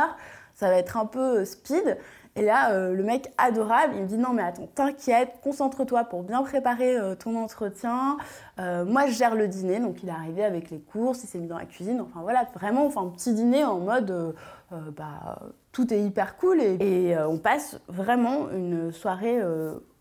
ça 0.55 0.69
va 0.69 0.77
être 0.77 0.97
un 0.97 1.07
peu 1.07 1.45
speed. 1.45 1.99
Et 2.37 2.43
là, 2.43 2.73
euh, 2.73 2.93
le 2.93 3.03
mec 3.03 3.33
adorable, 3.39 3.95
il 3.97 4.03
me 4.03 4.07
dit 4.07 4.19
non 4.19 4.35
mais 4.35 4.43
attends, 4.43 4.69
t'inquiète, 4.75 5.41
concentre-toi 5.43 6.05
pour 6.05 6.23
bien 6.23 6.43
préparer 6.43 6.97
euh, 6.97 7.15
ton 7.15 7.35
entretien. 7.35 8.19
Euh, 8.59 8.85
moi, 8.85 9.07
je 9.07 9.13
gère 9.13 9.35
le 9.35 9.49
dîner, 9.49 9.81
donc 9.81 10.03
il 10.03 10.11
est 10.11 10.13
arrivé 10.13 10.45
avec 10.45 10.71
les 10.71 10.79
courses, 10.79 11.25
il 11.25 11.29
s'est 11.29 11.39
mis 11.39 11.49
dans 11.49 11.59
la 11.59 11.65
cuisine. 11.65 11.99
Enfin 12.01 12.21
voilà, 12.21 12.47
vraiment, 12.55 12.85
enfin 12.87 13.03
un 13.03 13.09
petit 13.09 13.33
dîner 13.33 13.65
en 13.65 13.79
mode, 13.81 14.35
bah, 14.71 15.39
tout 15.73 15.93
est 15.95 16.03
hyper 16.03 16.37
cool 16.37 16.61
et, 16.61 17.17
on 17.19 17.39
passe 17.39 17.79
vraiment 17.89 18.51
une 18.51 18.93
soirée 18.93 19.41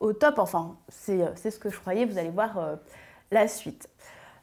au 0.01 0.11
top. 0.13 0.39
Enfin, 0.39 0.75
c'est 0.89 1.51
ce 1.51 1.57
que 1.59 1.69
je 1.69 1.79
croyais. 1.79 2.05
Vous 2.05 2.17
allez 2.17 2.29
voir 2.29 2.77
la 3.31 3.47
suite. 3.47 3.89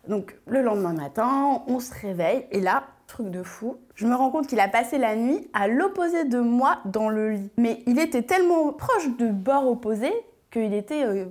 Donc 0.09 0.37
le 0.47 0.63
lendemain 0.63 0.95
matin, 0.95 1.63
on 1.67 1.79
se 1.79 1.93
réveille 1.95 2.47
et 2.51 2.61
là, 2.61 2.85
truc 3.13 3.31
de 3.31 3.43
fou, 3.43 3.77
je 3.95 4.07
me 4.07 4.15
rends 4.15 4.31
compte 4.31 4.47
qu'il 4.47 4.59
a 4.61 4.69
passé 4.69 4.99
la 4.99 5.15
nuit 5.15 5.49
à 5.53 5.69
l'opposé 5.69 6.25
de 6.25 6.41
moi 6.41 6.79
dans 6.87 7.09
le 7.09 7.33
lit. 7.33 7.51
Mais 7.59 7.83
il 7.87 7.99
était 7.99 8.23
tellement 8.23 8.73
proche 8.73 9.09
du 9.19 9.29
bord 9.29 9.69
opposé 9.69 10.11
qu'il 10.51 10.75
était 10.75 11.05
euh, 11.05 11.27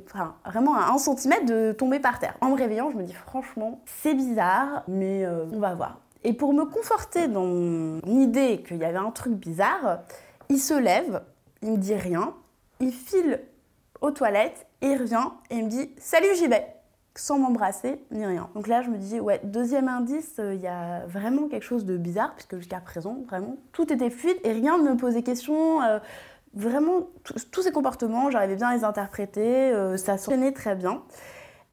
vraiment 0.46 0.76
à 0.76 0.92
un 0.92 0.98
centimètre 0.98 1.46
de 1.46 1.72
tomber 1.72 2.00
par 2.00 2.20
terre. 2.20 2.36
En 2.42 2.50
me 2.50 2.56
réveillant, 2.56 2.92
je 2.92 2.98
me 2.98 3.04
dis 3.04 3.14
franchement, 3.14 3.82
c'est 3.86 4.14
bizarre, 4.14 4.84
mais 4.88 5.26
euh, 5.26 5.46
on 5.52 5.60
va 5.60 5.74
voir. 5.74 6.00
Et 6.24 6.34
pour 6.34 6.54
me 6.54 6.66
conforter 6.66 7.28
dans 7.28 8.00
l'idée 8.06 8.64
qu'il 8.68 8.78
y 8.78 8.86
avait 8.86 8.98
un 8.98 9.12
truc 9.12 9.34
bizarre, 9.34 10.02
il 10.50 10.60
se 10.60 10.76
lève, 10.76 11.22
il 11.64 11.72
me 11.72 11.78
dit 11.78 11.96
rien, 11.96 12.36
il 12.80 12.92
file 12.92 13.42
aux 14.02 14.12
toilettes, 14.12 14.68
il 14.82 14.98
revient 14.98 15.30
et 15.50 15.58
il 15.58 15.66
me 15.66 15.70
dit 15.70 15.92
Salut, 15.98 16.36
j'y 16.36 16.48
vais 16.48 16.66
sans 17.16 17.38
m'embrasser 17.38 18.04
ni 18.12 18.26
rien. 18.26 18.50
Donc 18.56 18.68
là, 18.68 18.82
je 18.82 18.90
me 18.90 18.98
dis, 18.98 19.20
ouais, 19.20 19.42
deuxième 19.44 19.88
indice, 19.88 20.38
euh, 20.40 20.54
il 20.54 20.62
y 20.62 20.68
a 20.68 21.06
vraiment 21.08 21.48
quelque 21.48 21.64
chose 21.64 21.86
de 21.86 21.98
bizarre, 21.98 22.34
puisque 22.36 22.56
jusqu'à 22.58 22.80
présent, 22.80 23.18
vraiment, 23.28 23.58
tout 23.74 23.92
était 23.92 24.10
fluide 24.10 24.38
et 24.44 24.52
rien 24.52 24.78
ne 24.78 24.92
me 24.92 24.98
posait 24.98 25.22
question. 25.22 25.82
Euh, 25.82 26.00
vraiment, 26.54 27.08
tous 27.52 27.62
ces 27.62 27.72
comportements, 27.72 28.32
j'arrivais 28.32 28.56
bien 28.56 28.70
à 28.70 28.76
les 28.76 28.84
interpréter, 28.84 29.72
euh, 29.72 29.98
ça 29.98 30.18
s'enchaînait 30.18 30.54
très 30.54 30.76
bien. 30.76 31.04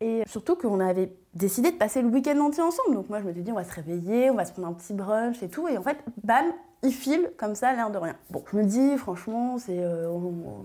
Et 0.01 0.23
surtout 0.27 0.55
qu'on 0.55 0.79
avait 0.81 1.13
décidé 1.35 1.73
de 1.73 1.77
passer 1.77 2.03
le 2.03 2.09
week-end 2.09 2.39
entier 2.39 2.63
ensemble. 2.63 2.95
Donc 2.95 3.09
moi, 3.09 3.21
je 3.21 3.25
m'étais 3.25 3.41
dit, 3.41 3.51
on 3.51 3.57
va 3.57 3.65
se 3.65 3.75
réveiller, 3.75 4.31
on 4.31 4.35
va 4.35 4.45
se 4.45 4.53
prendre 4.53 4.69
un 4.69 4.73
petit 4.73 4.95
brunch 4.95 5.43
et 5.43 5.49
tout. 5.49 5.67
Et 5.67 5.77
en 5.77 5.83
fait, 5.83 5.99
bam, 6.23 6.47
il 6.83 6.93
file 6.93 7.33
comme 7.37 7.55
ça, 7.55 7.73
l'air 7.73 7.91
de 7.91 7.99
rien. 7.99 8.15
Bon, 8.31 8.45
je 8.51 8.57
me 8.57 8.65
dis, 8.65 8.97
franchement, 8.97 9.59
c'est, 9.59 9.79
euh, 9.79 10.09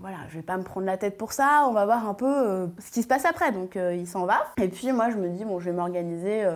voilà, 0.00 0.18
je 0.28 0.36
vais 0.36 0.42
pas 0.42 0.56
me 0.56 0.62
prendre 0.62 0.86
la 0.86 0.96
tête 0.96 1.18
pour 1.18 1.32
ça. 1.32 1.64
On 1.68 1.72
va 1.72 1.84
voir 1.84 2.08
un 2.08 2.14
peu 2.14 2.26
euh, 2.26 2.66
ce 2.78 2.92
qui 2.92 3.02
se 3.02 3.08
passe 3.08 3.24
après. 3.24 3.50
Donc 3.50 3.76
euh, 3.76 3.94
il 3.94 4.06
s'en 4.06 4.24
va. 4.24 4.46
Et 4.58 4.68
puis 4.68 4.92
moi, 4.92 5.10
je 5.10 5.16
me 5.16 5.28
dis, 5.28 5.44
bon, 5.44 5.58
je 5.58 5.66
vais 5.66 5.76
m'organiser 5.76 6.46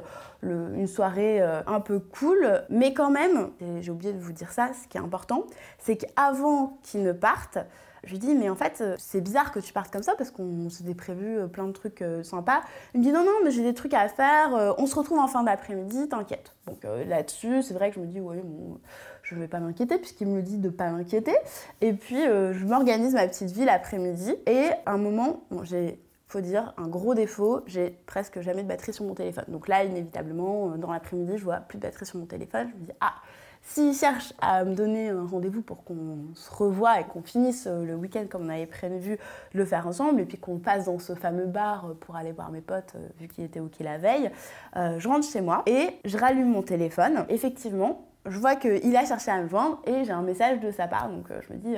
une 0.43 0.87
soirée 0.87 1.41
un 1.41 1.81
peu 1.81 1.99
cool, 1.99 2.63
mais 2.71 2.95
quand 2.95 3.11
même, 3.11 3.51
j'ai 3.81 3.91
oublié 3.91 4.13
de 4.13 4.21
vous 4.21 4.33
dire 4.33 4.53
ça, 4.53 4.71
ce 4.81 4.87
qui 4.87 4.97
est 4.97 5.01
important, 5.01 5.45
c'est 5.79 5.97
qu'avant 5.97 6.79
qu'il 6.83 7.03
ne 7.03 7.13
parte, 7.13 7.59
je 8.05 8.13
lui 8.13 8.19
dis, 8.19 8.35
mais 8.35 8.49
en 8.49 8.55
fait, 8.55 8.81
euh, 8.81 8.95
c'est 8.99 9.21
bizarre 9.21 9.53
que 9.53 9.59
tu 9.59 9.73
partes 9.73 9.93
comme 9.93 10.03
ça 10.03 10.15
parce 10.17 10.31
qu'on 10.31 10.71
s'était 10.71 10.95
prévu 10.95 11.39
euh, 11.39 11.47
plein 11.47 11.67
de 11.67 11.73
trucs 11.73 12.03
euh, 12.03 12.23
sympas. 12.23 12.63
Il 12.95 13.01
me 13.01 13.05
dit, 13.05 13.13
non, 13.13 13.25
non, 13.25 13.33
mais 13.45 13.51
j'ai 13.51 13.63
des 13.63 13.75
trucs 13.75 13.95
à 13.95 14.09
faire, 14.09 14.75
on 14.79 14.87
se 14.87 14.95
retrouve 14.95 15.19
en 15.19 15.27
fin 15.27 15.43
d'après-midi, 15.43 16.09
t'inquiète. 16.09 16.55
Donc 16.67 16.85
là-dessus, 17.07 17.63
c'est 17.63 17.75
vrai 17.75 17.91
que 17.91 17.97
je 17.97 18.01
me 18.01 18.07
dis, 18.07 18.21
oui, 18.21 18.37
bon, 18.43 18.79
je 19.29 19.35
ne 19.35 19.41
vais 19.41 19.49
pas 19.49 19.61
m'inquiéter 19.61 19.99
puisqu'il 19.99 20.29
me 20.29 20.43
dit 20.43 20.59
de 20.59 20.69
pas 20.71 20.91
m'inquiéter. 20.91 21.35
Et 21.81 21.93
puis, 21.93 22.23
je 22.23 22.65
m'organise 22.65 23.15
ma 23.15 23.27
petite 23.29 23.51
vie 23.51 23.65
l'après-midi. 23.65 24.35
Et 24.47 24.69
à 24.87 24.93
un 24.93 24.99
moment, 24.99 25.43
bon, 25.51 25.65
j'ai 25.65 25.99
faut 26.29 26.41
dire, 26.43 26.75
un 26.77 26.89
gros 26.89 27.15
défaut, 27.15 27.63
j'ai 27.67 27.99
presque 28.07 28.41
jamais 28.41 28.63
de 28.63 28.69
batterie 28.69 28.93
sur 28.93 29.05
mon 29.05 29.15
téléphone. 29.15 29.47
Donc 29.49 29.67
là, 29.67 29.85
inévitablement, 29.85 30.77
dans 30.77 30.93
l'après-midi, 30.93 31.39
je 31.39 31.45
vois 31.45 31.57
plus 31.57 31.79
de 31.79 31.83
batterie 31.83 32.05
sur 32.05 32.19
mon 32.19 32.27
téléphone. 32.27 32.69
Je 32.71 32.75
me 32.75 32.85
dis, 32.85 32.93
ah, 33.01 33.15
S'il 33.63 33.95
cherche 33.95 34.35
à 34.41 34.65
me 34.65 34.75
donner 34.75 35.09
un 35.09 35.27
rendez-vous 35.27 35.63
pour 35.63 35.85
qu'on 35.85 36.19
se 36.35 36.51
revoie 36.51 37.01
et 37.01 37.05
qu'on 37.05 37.23
finisse 37.23 37.67
euh, 37.67 37.85
le 37.85 37.95
week-end 37.95 38.27
comme 38.29 38.45
on 38.45 38.49
avait 38.51 38.67
prévu 38.67 39.19
le 39.55 39.65
faire 39.65 39.87
ensemble, 39.87 40.21
et 40.21 40.27
puis 40.27 40.37
qu'on 40.37 40.59
passe 40.59 40.85
dans 40.85 40.99
ce 40.99 41.15
fameux 41.15 41.47
bar 41.47 41.95
pour 42.01 42.15
aller 42.15 42.33
voir 42.33 42.51
mes 42.51 42.61
potes, 42.61 42.95
vu 43.19 43.27
qu'il 43.27 43.45
était 43.45 43.61
OK 43.61 43.81
la 43.81 43.97
veille, 43.97 44.31
je 44.75 45.09
rentre 45.09 45.27
chez 45.27 45.41
moi 45.41 45.63
et 45.67 45.99
je 46.05 46.17
rallume 46.19 46.51
mon 46.51 46.63
téléphone. 46.63 47.25
Effectivement, 47.31 48.08
je 48.27 48.39
vois 48.39 48.57
qu'il 48.57 48.97
a 48.97 49.05
cherché 49.05 49.31
à 49.31 49.41
me 49.41 49.49
joindre 49.49 49.81
et 49.87 50.05
j'ai 50.05 50.13
un 50.13 50.23
message 50.23 50.61
de 50.61 50.71
sa 50.71 50.87
part. 50.89 51.09
Donc 51.09 51.27
je 51.29 51.53
me 51.53 51.59
dis, 51.59 51.77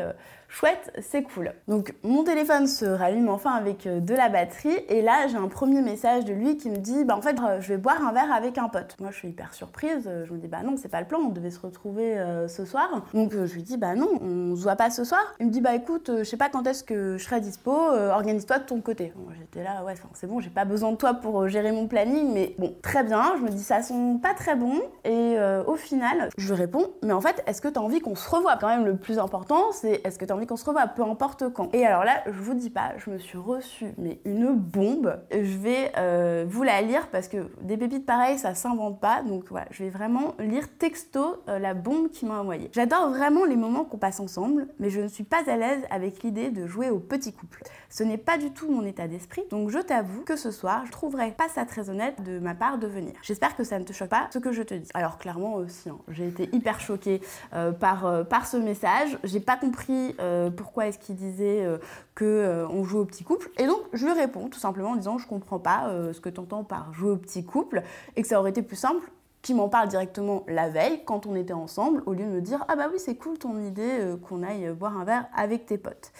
chouette, 0.51 0.93
c'est 1.01 1.23
cool. 1.23 1.53
Donc 1.69 1.95
mon 2.03 2.25
téléphone 2.25 2.67
se 2.67 2.85
rallume 2.85 3.29
enfin 3.29 3.53
avec 3.53 3.87
euh, 3.87 4.01
de 4.01 4.15
la 4.15 4.29
batterie 4.29 4.77
et 4.89 5.01
là 5.01 5.29
j'ai 5.29 5.37
un 5.37 5.47
premier 5.47 5.81
message 5.81 6.25
de 6.25 6.33
lui 6.33 6.57
qui 6.57 6.69
me 6.71 6.77
dit 6.77 7.05
bah 7.05 7.17
en 7.17 7.23
fait 7.23 7.37
euh, 7.39 7.61
je 7.61 7.69
vais 7.69 7.77
boire 7.77 8.05
un 8.05 8.13
verre 8.13 8.33
avec 8.33 8.59
un 8.59 8.69
pote. 8.69 8.97
Moi 9.01 9.11
je 9.13 9.17
suis 9.17 9.29
hyper 9.29 9.55
surprise, 9.55 10.07
euh, 10.07 10.27
je 10.27 10.33
me 10.33 10.39
dis 10.39 10.49
bah 10.49 10.63
non 10.65 10.75
c'est 10.77 10.89
pas 10.89 11.01
le 11.01 11.07
plan, 11.07 11.21
on 11.21 11.29
devait 11.29 11.53
se 11.53 11.61
retrouver 11.61 12.17
ce 12.49 12.65
soir. 12.65 13.07
Donc 13.15 13.33
je 13.33 13.55
lui 13.55 13.63
dis 13.63 13.77
bah 13.77 13.95
non 13.95 14.09
on 14.21 14.57
se 14.57 14.63
voit 14.63 14.75
pas 14.75 14.91
ce 14.91 15.05
soir. 15.05 15.21
Il 15.39 15.47
me 15.47 15.51
dit 15.53 15.61
bah 15.61 15.75
écoute 15.75 16.11
je 16.19 16.25
sais 16.25 16.37
pas 16.37 16.49
quand 16.49 16.67
est-ce 16.67 16.83
que 16.83 17.17
je 17.17 17.25
serai 17.25 17.41
dispo, 17.41 17.71
organise-toi 17.73 18.59
de 18.59 18.65
ton 18.65 18.81
côté. 18.81 19.13
J'étais 19.39 19.63
là 19.63 19.85
ouais 19.85 19.95
c'est 20.15 20.27
bon 20.27 20.41
j'ai 20.41 20.51
pas 20.51 20.65
besoin 20.65 20.91
de 20.91 20.97
toi 20.97 21.15
pour 21.15 21.47
gérer 21.47 21.71
mon 21.71 21.87
planning 21.87 22.33
mais 22.35 22.57
bon 22.59 22.75
très 22.83 23.05
bien, 23.05 23.35
je 23.39 23.43
me 23.43 23.51
dis 23.51 23.63
ça 23.63 23.83
sent 23.83 24.19
pas 24.21 24.35
très 24.35 24.57
bon 24.57 24.81
et 25.05 25.37
au 25.67 25.77
final 25.77 26.29
je 26.37 26.49
lui 26.49 26.61
réponds 26.61 26.89
mais 27.03 27.13
en 27.13 27.21
fait 27.21 27.43
est-ce 27.47 27.61
que 27.61 27.69
tu 27.69 27.79
as 27.79 27.83
envie 27.83 28.01
qu'on 28.01 28.17
se 28.17 28.29
revoie? 28.29 28.57
Quand 28.57 28.69
même 28.69 28.85
le 28.85 28.97
plus 28.97 29.19
important 29.19 29.71
c'est 29.73 30.01
est-ce 30.05 30.19
que 30.19 30.25
tu 30.25 30.33
qu'on 30.47 30.57
se 30.57 30.65
revoit, 30.65 30.87
peu 30.87 31.03
importe 31.03 31.53
quand. 31.53 31.75
Et 31.75 31.87
alors 31.87 32.05
là, 32.05 32.23
je 32.27 32.41
vous 32.41 32.55
dis 32.55 32.71
pas, 32.71 32.93
je 32.99 33.11
me 33.11 33.19
suis 33.19 33.39
reçue 33.39 33.87
mais 33.99 34.21
une 34.25 34.53
bombe. 34.53 35.21
Je 35.31 35.59
vais 35.59 35.93
euh, 35.97 36.45
vous 36.49 36.63
la 36.63 36.81
lire 36.83 37.09
parce 37.09 37.29
que 37.29 37.51
des 37.63 37.77
pépites 37.77 38.07
pareilles, 38.07 38.39
ça 38.39 38.55
s'invente 38.55 39.01
pas. 39.01 39.23
Donc 39.23 39.45
voilà, 39.51 39.67
je 39.71 39.85
vais 39.85 39.91
vraiment 39.91 40.35
lire 40.39 40.67
texto 40.79 41.43
euh, 41.49 41.59
la 41.59 41.75
bombe 41.75 42.11
qu'il 42.11 42.29
m'a 42.29 42.41
envoyée. 42.41 42.71
J'adore 42.73 43.11
vraiment 43.11 43.45
les 43.45 43.57
moments 43.57 43.85
qu'on 43.85 43.99
passe 43.99 44.21
ensemble, 44.21 44.69
mais 44.79 44.91
je 44.91 45.01
ne 45.01 45.09
suis 45.09 45.25
pas 45.25 45.43
à 45.47 45.57
l'aise 45.57 45.83
avec 45.91 46.23
l'idée 46.23 46.51
de 46.51 46.67
jouer 46.67 46.91
au 46.91 46.99
petit 46.99 47.33
couple. 47.33 47.63
Ce 47.89 48.03
n'est 48.03 48.19
pas 48.19 48.39
du 48.39 48.51
tout 48.51 48.71
mon 48.71 48.85
état 48.85 49.09
d'esprit, 49.09 49.43
donc 49.51 49.71
je 49.71 49.79
t'avoue 49.79 50.23
que 50.23 50.37
ce 50.37 50.51
soir, 50.51 50.85
je 50.87 50.93
trouverais 50.93 51.33
pas 51.33 51.49
ça 51.49 51.65
très 51.65 51.91
honnête 51.91 52.23
de 52.23 52.39
ma 52.39 52.55
part 52.55 52.79
de 52.79 52.87
venir. 52.87 53.15
J'espère 53.23 53.57
que 53.57 53.65
ça 53.65 53.79
ne 53.79 53.85
te 53.85 53.93
choque 53.93 54.11
pas 54.11 54.29
ce 54.33 54.39
que 54.39 54.53
je 54.53 54.63
te 54.63 54.75
dis. 54.75 54.89
Alors 54.95 55.19
clairement 55.19 55.55
aussi, 55.55 55.89
hein, 55.89 55.99
j'ai 56.09 56.29
été 56.29 56.49
hyper 56.53 56.81
choquée 56.81 57.21
euh, 57.55 57.73
par, 57.73 58.27
par 58.27 58.47
ce 58.47 58.57
message. 58.57 59.19
J'ai 59.25 59.41
pas 59.41 59.57
compris 59.57 60.15
euh, 60.31 60.51
pourquoi 60.51 60.87
est-ce 60.87 60.99
qu'il 60.99 61.17
disait 61.17 61.65
euh, 61.65 61.79
qu'on 62.17 62.25
euh, 62.25 62.85
joue 62.85 62.99
au 62.99 63.05
petit 63.05 63.25
couple. 63.25 63.51
Et 63.59 63.67
donc, 63.67 63.81
je 63.93 64.07
lui 64.07 64.13
réponds 64.13 64.49
tout 64.49 64.59
simplement 64.59 64.91
en 64.91 64.97
disant 64.97 65.19
Je 65.19 65.27
comprends 65.27 65.59
pas 65.59 65.93
ce 66.13 66.21
que 66.21 66.29
tu 66.29 66.41
entends 66.41 66.65
par 66.65 66.93
jouer 66.93 67.11
au 67.11 67.17
petit 67.17 67.45
couple 67.45 67.83
et 68.17 68.23
que 68.23 68.29
ça 68.29 68.39
aurait 68.39 68.51
été 68.51 68.63
plus 68.63 68.77
simple 68.77 69.11
qu'il 69.43 69.57
m'en 69.57 69.69
parle 69.69 69.89
directement 69.89 70.45
la 70.49 70.69
veille 70.69 71.03
quand 71.05 71.27
on 71.27 71.35
était 71.35 71.55
ensemble 71.55 72.03
au 72.07 72.13
lieu 72.13 72.25
de 72.25 72.31
me 72.31 72.41
dire 72.41 72.65
Ah 72.69 72.77
bah 72.77 72.89
oui, 72.93 72.99
c'est 72.99 73.15
cool 73.17 73.39
ton 73.39 73.59
idée 73.61 74.15
qu'on 74.29 74.43
aille 74.43 74.71
boire 74.71 74.99
un 74.99 75.05
verre 75.05 75.27
avec 75.35 75.67
tes 75.67 75.79
potes. 75.79 76.13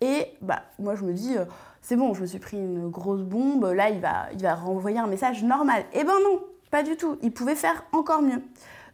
Et 0.00 0.26
bah, 0.40 0.62
moi, 0.78 0.94
je 0.94 1.04
me 1.04 1.12
dis 1.12 1.36
C'est 1.82 1.96
bon, 1.96 2.14
je 2.14 2.22
me 2.22 2.26
suis 2.26 2.38
pris 2.38 2.56
une 2.56 2.88
grosse 2.88 3.22
bombe, 3.22 3.64
là, 3.64 3.90
il 3.90 4.00
va, 4.00 4.28
il 4.32 4.46
renvoyer 4.48 4.98
un 4.98 5.08
message 5.08 5.42
normal. 5.42 5.84
Eh 5.92 6.04
ben 6.04 6.14
non, 6.24 6.40
pas 6.70 6.82
du 6.82 6.96
tout. 6.96 7.18
Il 7.22 7.32
pouvait 7.32 7.56
faire 7.56 7.84
encore 7.92 8.22
mieux. 8.22 8.42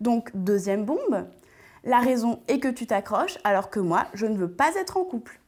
Donc, 0.00 0.30
deuxième 0.34 0.84
bombe, 0.84 1.26
la 1.86 2.00
raison 2.00 2.40
est 2.48 2.58
que 2.58 2.68
tu 2.68 2.86
t'accroches 2.86 3.38
alors 3.44 3.70
que 3.70 3.78
moi, 3.78 4.06
je 4.12 4.26
ne 4.26 4.36
veux 4.36 4.50
pas 4.50 4.74
être 4.74 4.96
en 4.96 5.04
couple. 5.04 5.40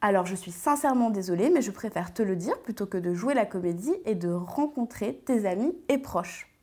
Alors 0.00 0.24
je 0.24 0.34
suis 0.34 0.50
sincèrement 0.50 1.10
désolée, 1.10 1.50
mais 1.50 1.62
je 1.62 1.70
préfère 1.70 2.12
te 2.12 2.22
le 2.22 2.36
dire 2.36 2.58
plutôt 2.62 2.86
que 2.86 2.98
de 2.98 3.12
jouer 3.14 3.34
la 3.34 3.44
comédie 3.44 3.94
et 4.06 4.14
de 4.14 4.30
rencontrer 4.30 5.22
tes 5.26 5.46
amis 5.46 5.74
et 5.88 5.98
proches. 5.98 6.53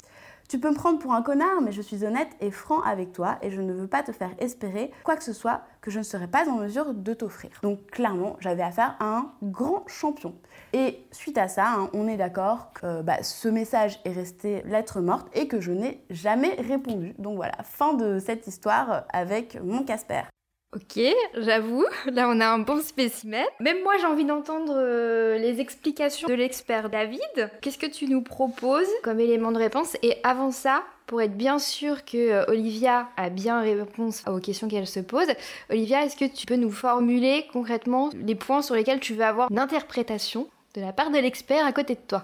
Tu 0.51 0.60
peux 0.60 0.70
me 0.70 0.75
prendre 0.75 1.00
pour 1.00 1.13
un 1.13 1.22
connard, 1.22 1.62
mais 1.62 1.72
je 1.72 1.81
suis 1.81 2.03
honnête 2.03 2.27
et 2.41 2.51
franc 2.51 2.81
avec 2.81 3.13
toi 3.13 3.38
et 3.41 3.51
je 3.51 3.62
ne 3.62 3.72
veux 3.72 3.88
pas 3.88 4.03
te 4.03 4.12
faire 4.12 4.31
espérer 4.38 4.91
quoi 5.05 5.15
que 5.15 5.24
ce 5.24 5.31
soit 5.31 5.62
que 5.79 5.89
je 5.89 6.00
ne 6.00 6.03
serais 6.03 6.27
pas 6.27 6.50
en 6.50 6.58
mesure 6.58 6.93
de 6.93 7.13
t'offrir. 7.13 7.51
Donc 7.63 7.86
clairement, 7.89 8.36
j'avais 8.41 8.62
affaire 8.62 8.98
à 9.00 9.05
un 9.05 9.31
grand 9.41 9.88
champion. 9.88 10.36
Et 10.74 11.05
suite 11.13 11.38
à 11.38 11.48
ça, 11.48 11.70
hein, 11.70 11.89
on 11.93 12.05
est 12.05 12.17
d'accord 12.17 12.74
que 12.74 13.01
bah, 13.01 13.24
ce 13.24 13.48
message 13.48 14.01
est 14.03 14.12
resté 14.12 14.62
lettre 14.65 15.00
morte 15.00 15.29
et 15.34 15.48
que 15.48 15.62
je 15.62 15.72
n'ai 15.72 16.03
jamais 16.10 16.55
répondu. 16.55 17.15
Donc 17.17 17.38
voilà, 17.38 17.55
fin 17.63 17.93
de 17.93 18.20
cette 18.20 18.46
histoire 18.46 19.05
avec 19.13 19.58
mon 19.63 19.84
Casper. 19.84 20.24
Ok, 20.73 21.03
j'avoue, 21.35 21.85
là 22.05 22.29
on 22.29 22.39
a 22.39 22.47
un 22.47 22.59
bon 22.59 22.81
spécimen. 22.81 23.43
Même 23.59 23.83
moi 23.83 23.93
j'ai 23.99 24.05
envie 24.05 24.23
d'entendre 24.23 24.73
euh, 24.77 25.37
les 25.37 25.59
explications 25.59 26.29
de 26.29 26.33
l'expert 26.33 26.89
David. 26.89 27.51
Qu'est-ce 27.59 27.77
que 27.77 27.87
tu 27.87 28.07
nous 28.07 28.21
proposes 28.21 28.87
comme 29.03 29.19
élément 29.19 29.51
de 29.51 29.57
réponse? 29.57 29.97
Et 30.01 30.15
avant 30.23 30.51
ça, 30.51 30.85
pour 31.07 31.21
être 31.21 31.35
bien 31.35 31.59
sûr 31.59 32.05
que 32.05 32.17
euh, 32.17 32.45
Olivia 32.47 33.09
a 33.17 33.29
bien 33.29 33.59
réponse 33.59 34.23
aux 34.27 34.39
questions 34.39 34.69
qu'elle 34.69 34.87
se 34.87 35.01
pose, 35.01 35.27
Olivia, 35.69 36.05
est-ce 36.05 36.15
que 36.15 36.23
tu 36.23 36.45
peux 36.45 36.55
nous 36.55 36.71
formuler 36.71 37.47
concrètement 37.51 38.09
les 38.13 38.35
points 38.35 38.61
sur 38.61 38.75
lesquels 38.75 39.01
tu 39.01 39.13
veux 39.13 39.25
avoir 39.25 39.51
une 39.51 39.59
interprétation 39.59 40.47
de 40.73 40.79
la 40.79 40.93
part 40.93 41.11
de 41.11 41.17
l'expert 41.17 41.65
à 41.65 41.73
côté 41.73 41.95
de 41.95 42.01
toi? 42.07 42.23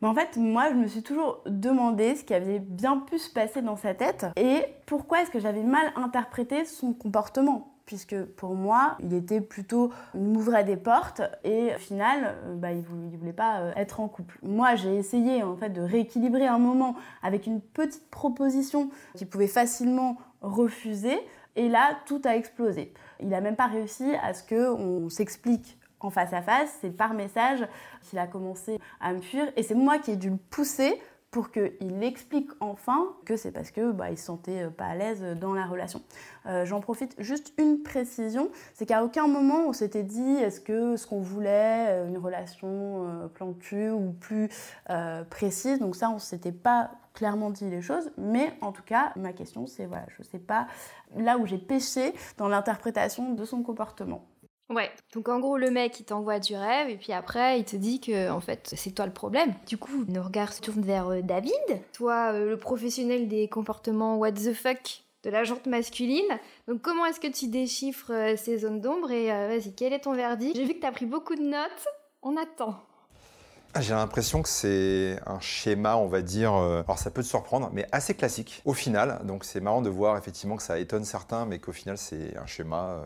Mais 0.00 0.08
en 0.08 0.14
fait, 0.14 0.36
moi, 0.36 0.70
je 0.70 0.74
me 0.74 0.86
suis 0.86 1.02
toujours 1.02 1.42
demandé 1.46 2.16
ce 2.16 2.24
qui 2.24 2.34
avait 2.34 2.58
bien 2.58 2.98
pu 2.98 3.18
se 3.18 3.30
passer 3.30 3.62
dans 3.62 3.76
sa 3.76 3.94
tête 3.94 4.26
et 4.36 4.62
pourquoi 4.84 5.22
est-ce 5.22 5.30
que 5.30 5.40
j'avais 5.40 5.62
mal 5.62 5.92
interprété 5.96 6.64
son 6.64 6.92
comportement 6.92 7.72
puisque 7.86 8.20
pour 8.24 8.54
moi, 8.54 8.98
il 9.00 9.14
était 9.14 9.40
plutôt, 9.40 9.92
il 10.14 10.20
m'ouvrait 10.20 10.64
des 10.64 10.76
portes 10.76 11.22
et 11.44 11.72
au 11.74 11.78
final, 11.78 12.36
euh, 12.44 12.56
bah, 12.56 12.72
il, 12.72 12.82
voulait, 12.82 13.16
voulait 13.16 13.32
pas 13.32 13.60
euh, 13.60 13.72
être 13.76 14.00
en 14.00 14.08
couple. 14.08 14.38
Moi, 14.42 14.74
j'ai 14.74 14.96
essayé 14.96 15.44
en 15.44 15.56
fait 15.56 15.70
de 15.70 15.80
rééquilibrer 15.80 16.46
un 16.46 16.58
moment 16.58 16.96
avec 17.22 17.46
une 17.46 17.60
petite 17.60 18.10
proposition 18.10 18.90
qu'il 19.14 19.28
pouvait 19.28 19.46
facilement 19.46 20.16
refuser 20.42 21.16
et 21.54 21.68
là, 21.68 21.96
tout 22.06 22.20
a 22.24 22.36
explosé. 22.36 22.92
Il 23.20 23.28
n'a 23.28 23.40
même 23.40 23.56
pas 23.56 23.66
réussi 23.66 24.12
à 24.22 24.34
ce 24.34 24.42
qu'on 24.42 25.08
s'explique 25.08 25.75
en 26.00 26.10
face 26.10 26.32
à 26.32 26.42
face, 26.42 26.76
c'est 26.80 26.96
par 26.96 27.14
message 27.14 27.66
qu'il 28.02 28.18
a 28.18 28.26
commencé 28.26 28.78
à 29.00 29.12
me 29.12 29.20
fuir 29.20 29.46
et 29.56 29.62
c'est 29.62 29.74
moi 29.74 29.98
qui 29.98 30.12
ai 30.12 30.16
dû 30.16 30.30
le 30.30 30.36
pousser 30.36 31.00
pour 31.36 31.50
qu'il 31.50 32.02
explique 32.02 32.48
enfin 32.60 33.08
que 33.26 33.36
c'est 33.36 33.50
parce 33.50 33.70
que 33.70 33.92
bah, 33.92 34.10
il 34.10 34.16
se 34.16 34.24
sentait 34.24 34.62
euh, 34.62 34.70
pas 34.70 34.86
à 34.86 34.94
l'aise 34.94 35.22
dans 35.38 35.52
la 35.52 35.66
relation. 35.66 36.00
Euh, 36.46 36.64
j'en 36.64 36.80
profite 36.80 37.14
juste 37.18 37.52
une 37.58 37.82
précision, 37.82 38.50
c'est 38.72 38.86
qu'à 38.86 39.04
aucun 39.04 39.26
moment 39.26 39.66
on 39.68 39.74
s'était 39.74 40.02
dit 40.02 40.36
est-ce 40.36 40.62
que 40.62 40.96
ce 40.96 41.06
qu'on 41.06 41.20
voulait, 41.20 41.88
euh, 41.88 42.08
une 42.08 42.16
relation 42.16 43.28
cul 43.60 43.90
ou 43.90 44.12
plus 44.12 44.48
précise, 45.28 45.78
donc 45.78 45.94
ça 45.94 46.08
on 46.08 46.18
s'était 46.18 46.52
pas 46.52 46.90
clairement 47.12 47.50
dit 47.50 47.68
les 47.68 47.82
choses, 47.82 48.10
mais 48.16 48.54
en 48.62 48.72
tout 48.72 48.82
cas 48.82 49.12
ma 49.16 49.34
question 49.34 49.66
c'est 49.66 49.84
voilà, 49.84 50.06
je 50.16 50.22
sais 50.22 50.38
pas 50.38 50.68
là 51.16 51.36
où 51.36 51.44
j'ai 51.44 51.58
péché 51.58 52.14
dans 52.38 52.48
l'interprétation 52.48 53.34
de 53.34 53.44
son 53.44 53.62
comportement. 53.62 54.24
Ouais, 54.68 54.90
donc 55.14 55.28
en 55.28 55.38
gros 55.38 55.56
le 55.58 55.70
mec 55.70 56.00
il 56.00 56.04
t'envoie 56.04 56.40
du 56.40 56.56
rêve 56.56 56.88
et 56.88 56.96
puis 56.96 57.12
après 57.12 57.60
il 57.60 57.64
te 57.64 57.76
dit 57.76 58.00
que 58.00 58.30
en 58.30 58.40
fait 58.40 58.72
c'est 58.74 58.90
toi 58.90 59.06
le 59.06 59.12
problème. 59.12 59.54
Du 59.68 59.78
coup 59.78 60.04
nos 60.08 60.24
regards 60.24 60.52
se 60.52 60.60
tournent 60.60 60.82
vers 60.82 61.08
euh, 61.08 61.20
David, 61.22 61.52
toi 61.92 62.32
euh, 62.32 62.50
le 62.50 62.56
professionnel 62.56 63.28
des 63.28 63.48
comportements 63.48 64.16
what 64.16 64.32
the 64.32 64.52
fuck 64.52 65.04
de 65.22 65.30
la 65.30 65.44
jante 65.44 65.66
masculine. 65.66 66.26
Donc 66.66 66.82
comment 66.82 67.06
est-ce 67.06 67.20
que 67.20 67.28
tu 67.28 67.46
déchiffres 67.46 68.12
euh, 68.12 68.36
ces 68.36 68.58
zones 68.58 68.80
d'ombre? 68.80 69.12
Et 69.12 69.28
vas-y 69.28 69.72
quel 69.72 69.92
est 69.92 70.00
ton 70.00 70.14
verdict? 70.14 70.56
J'ai 70.56 70.64
vu 70.64 70.74
que 70.74 70.80
t'as 70.80 70.92
pris 70.92 71.06
beaucoup 71.06 71.36
de 71.36 71.42
notes, 71.42 71.86
on 72.22 72.36
attend. 72.36 72.74
Ah, 73.72 73.82
j'ai 73.82 73.92
l'impression 73.92 74.42
que 74.42 74.48
c'est 74.48 75.18
un 75.26 75.38
schéma, 75.38 75.96
on 75.96 76.06
va 76.06 76.22
dire, 76.22 76.54
alors 76.54 76.98
ça 76.98 77.10
peut 77.10 77.22
te 77.22 77.26
surprendre, 77.26 77.68
mais 77.74 77.86
assez 77.92 78.14
classique 78.14 78.62
au 78.64 78.72
final. 78.72 79.20
Donc 79.24 79.44
c'est 79.44 79.60
marrant 79.60 79.82
de 79.82 79.90
voir 79.90 80.16
effectivement 80.16 80.56
que 80.56 80.62
ça 80.62 80.78
étonne 80.78 81.04
certains, 81.04 81.44
mais 81.44 81.58
qu'au 81.58 81.72
final 81.72 81.98
c'est 81.98 82.36
un 82.38 82.46
schéma 82.46 83.02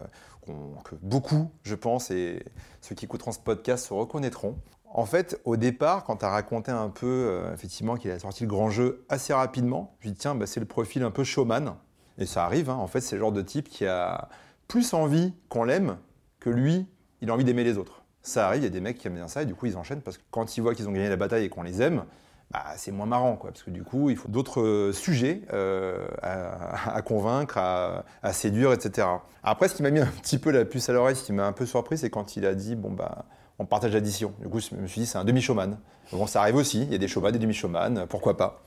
que 0.47 0.95
beaucoup, 1.03 1.51
je 1.63 1.75
pense, 1.75 2.11
et 2.11 2.45
ceux 2.81 2.95
qui 2.95 3.05
écouteront 3.05 3.33
ce 3.33 3.39
podcast 3.39 3.87
se 3.87 3.95
reconnaîtront. 3.95 4.57
En 4.93 5.07
fait, 5.07 5.41
au 5.45 5.57
départ, 5.57 6.05
quand 6.05 6.17
tu 6.17 6.25
as 6.25 6.31
raconté 6.31 6.73
un 6.73 6.89
peu, 6.89 7.07
euh, 7.07 7.55
effectivement, 7.55 7.97
qu'il 7.97 8.11
a 8.11 8.19
sorti 8.19 8.43
le 8.43 8.49
grand 8.49 8.71
jeu 8.71 9.05
assez 9.09 9.33
rapidement, 9.33 9.95
je 10.01 10.09
me 10.09 10.15
tiens, 10.15 10.35
bah, 10.35 10.47
c'est 10.47 10.61
le 10.61 10.67
profil 10.67 11.05
un 11.05 11.13
peu 11.13 11.23
showman. 11.23 11.77
Et 12.19 12.27
ça 12.27 12.45
arrive, 12.45 12.71
hein. 12.71 12.75
en 12.75 12.89
fait, 12.89 13.01
c'est 13.01 13.15
le 13.17 13.21
genre 13.21 13.33
de 13.33 13.43
type 13.43 13.69
qui 13.69 13.87
a 13.87 14.29
plus 14.67 14.93
envie 14.93 15.33
qu'on 15.49 15.65
l'aime 15.65 15.97
que 16.41 16.51
lui, 16.51 16.87
il 17.21 17.31
a 17.31 17.35
envie 17.35 17.45
d'aimer 17.45 17.65
les 17.65 17.79
autres. 17.79 18.03
Ça 18.23 18.47
arrive, 18.47 18.63
il 18.63 18.65
y 18.65 18.67
a 18.67 18.71
des 18.71 18.81
mecs 18.81 18.99
qui 18.99 19.07
aiment 19.07 19.15
bien 19.15 19.29
ça, 19.29 19.43
et 19.43 19.47
du 19.47 19.55
coup, 19.55 19.67
ils 19.67 19.77
enchaînent 19.77 20.03
parce 20.03 20.19
que 20.19 20.23
quand 20.31 20.57
ils 20.57 20.61
voient 20.61 20.75
qu'ils 20.75 20.89
ont 20.89 20.93
gagné 20.93 21.09
la 21.09 21.17
bataille 21.17 21.45
et 21.45 21.49
qu'on 21.49 21.63
les 21.63 21.81
aime, 21.81 22.05
bah, 22.51 22.65
c'est 22.77 22.91
moins 22.91 23.07
marrant, 23.07 23.37
quoi, 23.37 23.51
parce 23.51 23.63
que 23.63 23.71
du 23.71 23.85
coup, 23.85 24.11
il 24.11 24.17
faut 24.17 24.29
d'autres 24.29 24.61
euh, 24.61 24.93
sujets 24.93 25.43
euh, 25.53 26.09
à, 26.21 27.01
convaincre, 27.03 27.59
à, 27.59 28.33
séduire, 28.33 28.73
etc. 28.73 29.07
Après, 29.45 29.69
ce 29.69 29.75
qui 29.75 29.83
m'a 29.85 29.91
mis 29.91 30.01
un 30.01 30.07
petit 30.07 30.39
peu 30.39 30.51
la 30.51 30.65
puce 30.65 30.89
à 30.89 30.93
l'oreille, 30.93 31.15
ce 31.15 31.23
qui 31.23 31.33
m'a 31.33 31.47
un 31.47 31.53
peu 31.53 31.65
surpris, 31.65 31.97
c'est 31.99 32.11
quand 32.11 32.37
il 32.37 32.45
a 32.47 32.55
dit, 32.55 32.75
bon, 32.75 32.91
bah, 32.91 33.25
on 33.61 33.67
partage 33.67 33.93
l'addition. 33.93 34.33
Du 34.41 34.49
coup, 34.49 34.59
je 34.59 34.75
me 34.75 34.87
suis 34.89 35.03
dit, 35.03 35.07
c'est 35.07 35.19
un 35.19 35.25
demi-showman. 35.25 35.79
Bon, 36.13 36.27
ça 36.27 36.41
arrive 36.41 36.57
aussi, 36.57 36.83
il 36.83 36.91
y 36.91 36.95
a 36.97 36.99
des 36.99 37.07
showman, 37.07 37.31
des 37.31 37.39
demi-showman, 37.39 38.07
pourquoi 38.09 38.37
pas. 38.37 38.63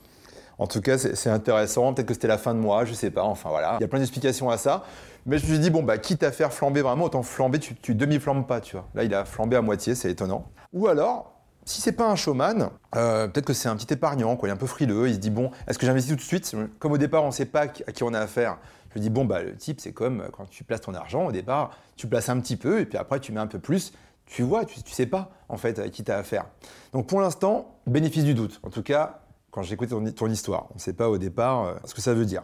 En 0.56 0.66
tout 0.66 0.80
cas, 0.80 0.96
c'est 0.96 1.30
intéressant. 1.30 1.92
Peut-être 1.92 2.06
que 2.06 2.14
c'était 2.14 2.28
la 2.28 2.38
fin 2.38 2.54
de 2.54 2.60
mois, 2.60 2.84
je 2.84 2.94
sais 2.94 3.10
pas. 3.10 3.24
Enfin 3.24 3.50
voilà, 3.50 3.76
il 3.80 3.82
y 3.82 3.84
a 3.84 3.88
plein 3.88 3.98
d'explications 3.98 4.50
à 4.50 4.56
ça. 4.56 4.84
Mais 5.26 5.38
je 5.38 5.44
me 5.44 5.50
suis 5.50 5.58
dit, 5.58 5.70
bon, 5.70 5.82
bah, 5.82 5.98
quitte 5.98 6.22
à 6.22 6.32
faire 6.32 6.52
flamber 6.52 6.80
vraiment, 6.80 7.04
autant 7.04 7.22
flamber, 7.22 7.58
tu, 7.58 7.74
tu 7.74 7.94
demi-flambes 7.94 8.46
pas, 8.46 8.60
tu 8.60 8.76
vois. 8.76 8.86
Là, 8.94 9.04
il 9.04 9.12
a 9.14 9.24
flambé 9.24 9.56
à 9.56 9.62
moitié, 9.62 9.94
c'est 9.94 10.10
étonnant. 10.10 10.46
Ou 10.72 10.86
alors, 10.86 11.33
Si 11.66 11.80
c'est 11.80 11.92
pas 11.92 12.10
un 12.10 12.16
showman, 12.16 12.70
euh, 12.94 13.26
peut-être 13.26 13.46
que 13.46 13.54
c'est 13.54 13.68
un 13.68 13.76
petit 13.76 13.92
épargnant, 13.94 14.36
quoi, 14.36 14.48
il 14.48 14.50
est 14.50 14.54
un 14.54 14.58
peu 14.58 14.66
frileux, 14.66 15.08
il 15.08 15.14
se 15.14 15.18
dit 15.18 15.30
bon, 15.30 15.50
est-ce 15.66 15.78
que 15.78 15.86
j'investis 15.86 16.12
tout 16.12 16.16
de 16.16 16.20
suite? 16.20 16.54
Comme 16.78 16.92
au 16.92 16.98
départ 16.98 17.24
on 17.24 17.28
ne 17.28 17.32
sait 17.32 17.46
pas 17.46 17.62
à 17.62 17.68
qui 17.68 18.02
on 18.02 18.12
a 18.12 18.20
affaire, 18.20 18.58
je 18.94 19.00
dis 19.00 19.10
bon 19.10 19.24
bah 19.24 19.42
le 19.42 19.56
type 19.56 19.80
c'est 19.80 19.92
comme 19.92 20.28
quand 20.32 20.48
tu 20.48 20.62
places 20.62 20.82
ton 20.82 20.94
argent 20.94 21.26
au 21.26 21.32
départ, 21.32 21.70
tu 21.96 22.06
places 22.06 22.28
un 22.28 22.38
petit 22.40 22.56
peu 22.56 22.80
et 22.80 22.86
puis 22.86 22.98
après 22.98 23.18
tu 23.18 23.32
mets 23.32 23.40
un 23.40 23.46
peu 23.46 23.58
plus, 23.58 23.92
tu 24.26 24.42
vois, 24.42 24.64
tu, 24.64 24.78
ne 24.78 24.84
sais 24.86 25.06
pas 25.06 25.30
en 25.48 25.56
fait 25.56 25.78
à 25.78 25.88
qui 25.88 26.04
tu 26.04 26.12
as 26.12 26.18
affaire. 26.18 26.46
Donc 26.92 27.06
pour 27.06 27.20
l'instant, 27.20 27.78
bénéfice 27.86 28.24
du 28.24 28.34
doute. 28.34 28.60
En 28.62 28.70
tout 28.70 28.82
cas, 28.82 29.20
quand 29.50 29.62
j'écoute 29.62 29.88
ton, 29.88 30.04
ton 30.12 30.28
histoire, 30.28 30.66
on 30.70 30.74
ne 30.74 30.80
sait 30.80 30.92
pas 30.92 31.08
au 31.08 31.18
départ 31.18 31.64
euh, 31.64 31.74
ce 31.84 31.94
que 31.94 32.00
ça 32.00 32.14
veut 32.14 32.26
dire. 32.26 32.42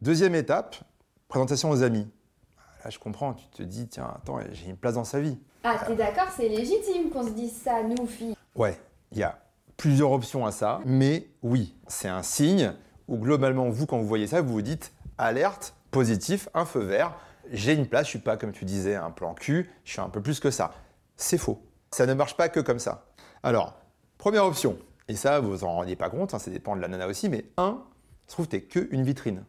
Deuxième 0.00 0.34
étape, 0.34 0.76
présentation 1.28 1.70
aux 1.70 1.82
amis. 1.82 2.08
Là, 2.88 2.92
je 2.92 2.98
comprends, 2.98 3.34
tu 3.34 3.46
te 3.48 3.62
dis, 3.62 3.86
tiens, 3.86 4.14
attends, 4.16 4.38
j'ai 4.50 4.70
une 4.70 4.78
place 4.78 4.94
dans 4.94 5.04
sa 5.04 5.20
vie. 5.20 5.36
Ah, 5.62 5.78
t'es 5.86 5.94
d'accord, 5.94 6.28
c'est 6.34 6.48
légitime 6.48 7.10
qu'on 7.10 7.22
se 7.22 7.32
dise 7.32 7.52
ça, 7.52 7.82
nous, 7.82 8.06
filles 8.06 8.34
Ouais, 8.54 8.80
il 9.12 9.18
y 9.18 9.22
a 9.22 9.38
plusieurs 9.76 10.10
options 10.10 10.46
à 10.46 10.52
ça, 10.52 10.80
mais 10.86 11.26
oui, 11.42 11.76
c'est 11.86 12.08
un 12.08 12.22
signe 12.22 12.72
où 13.06 13.18
globalement, 13.18 13.68
vous, 13.68 13.84
quand 13.84 13.98
vous 13.98 14.06
voyez 14.06 14.26
ça, 14.26 14.40
vous 14.40 14.54
vous 14.54 14.62
dites, 14.62 14.94
alerte, 15.18 15.74
positif, 15.90 16.48
un 16.54 16.64
feu 16.64 16.80
vert, 16.80 17.14
j'ai 17.50 17.74
une 17.74 17.86
place, 17.86 18.06
je 18.06 18.12
suis 18.12 18.18
pas, 18.20 18.38
comme 18.38 18.52
tu 18.52 18.64
disais, 18.64 18.94
un 18.94 19.10
plan 19.10 19.34
cul, 19.34 19.70
je 19.84 19.92
suis 19.92 20.00
un 20.00 20.08
peu 20.08 20.22
plus 20.22 20.40
que 20.40 20.50
ça. 20.50 20.72
C'est 21.18 21.36
faux. 21.36 21.60
Ça 21.90 22.06
ne 22.06 22.14
marche 22.14 22.38
pas 22.38 22.48
que 22.48 22.60
comme 22.60 22.78
ça. 22.78 23.04
Alors, 23.42 23.74
première 24.16 24.46
option, 24.46 24.78
et 25.08 25.14
ça, 25.14 25.40
vous 25.40 25.62
en 25.62 25.74
rendiez 25.74 25.96
pas 25.96 26.08
compte, 26.08 26.32
hein, 26.32 26.38
ça 26.38 26.50
dépend 26.50 26.74
de 26.74 26.80
la 26.80 26.88
nana 26.88 27.06
aussi, 27.06 27.28
mais 27.28 27.44
un, 27.58 27.84
se 28.26 28.32
trouve, 28.32 28.48
t'es 28.48 28.62
que 28.62 28.88
une 28.92 29.02
vitrine 29.02 29.44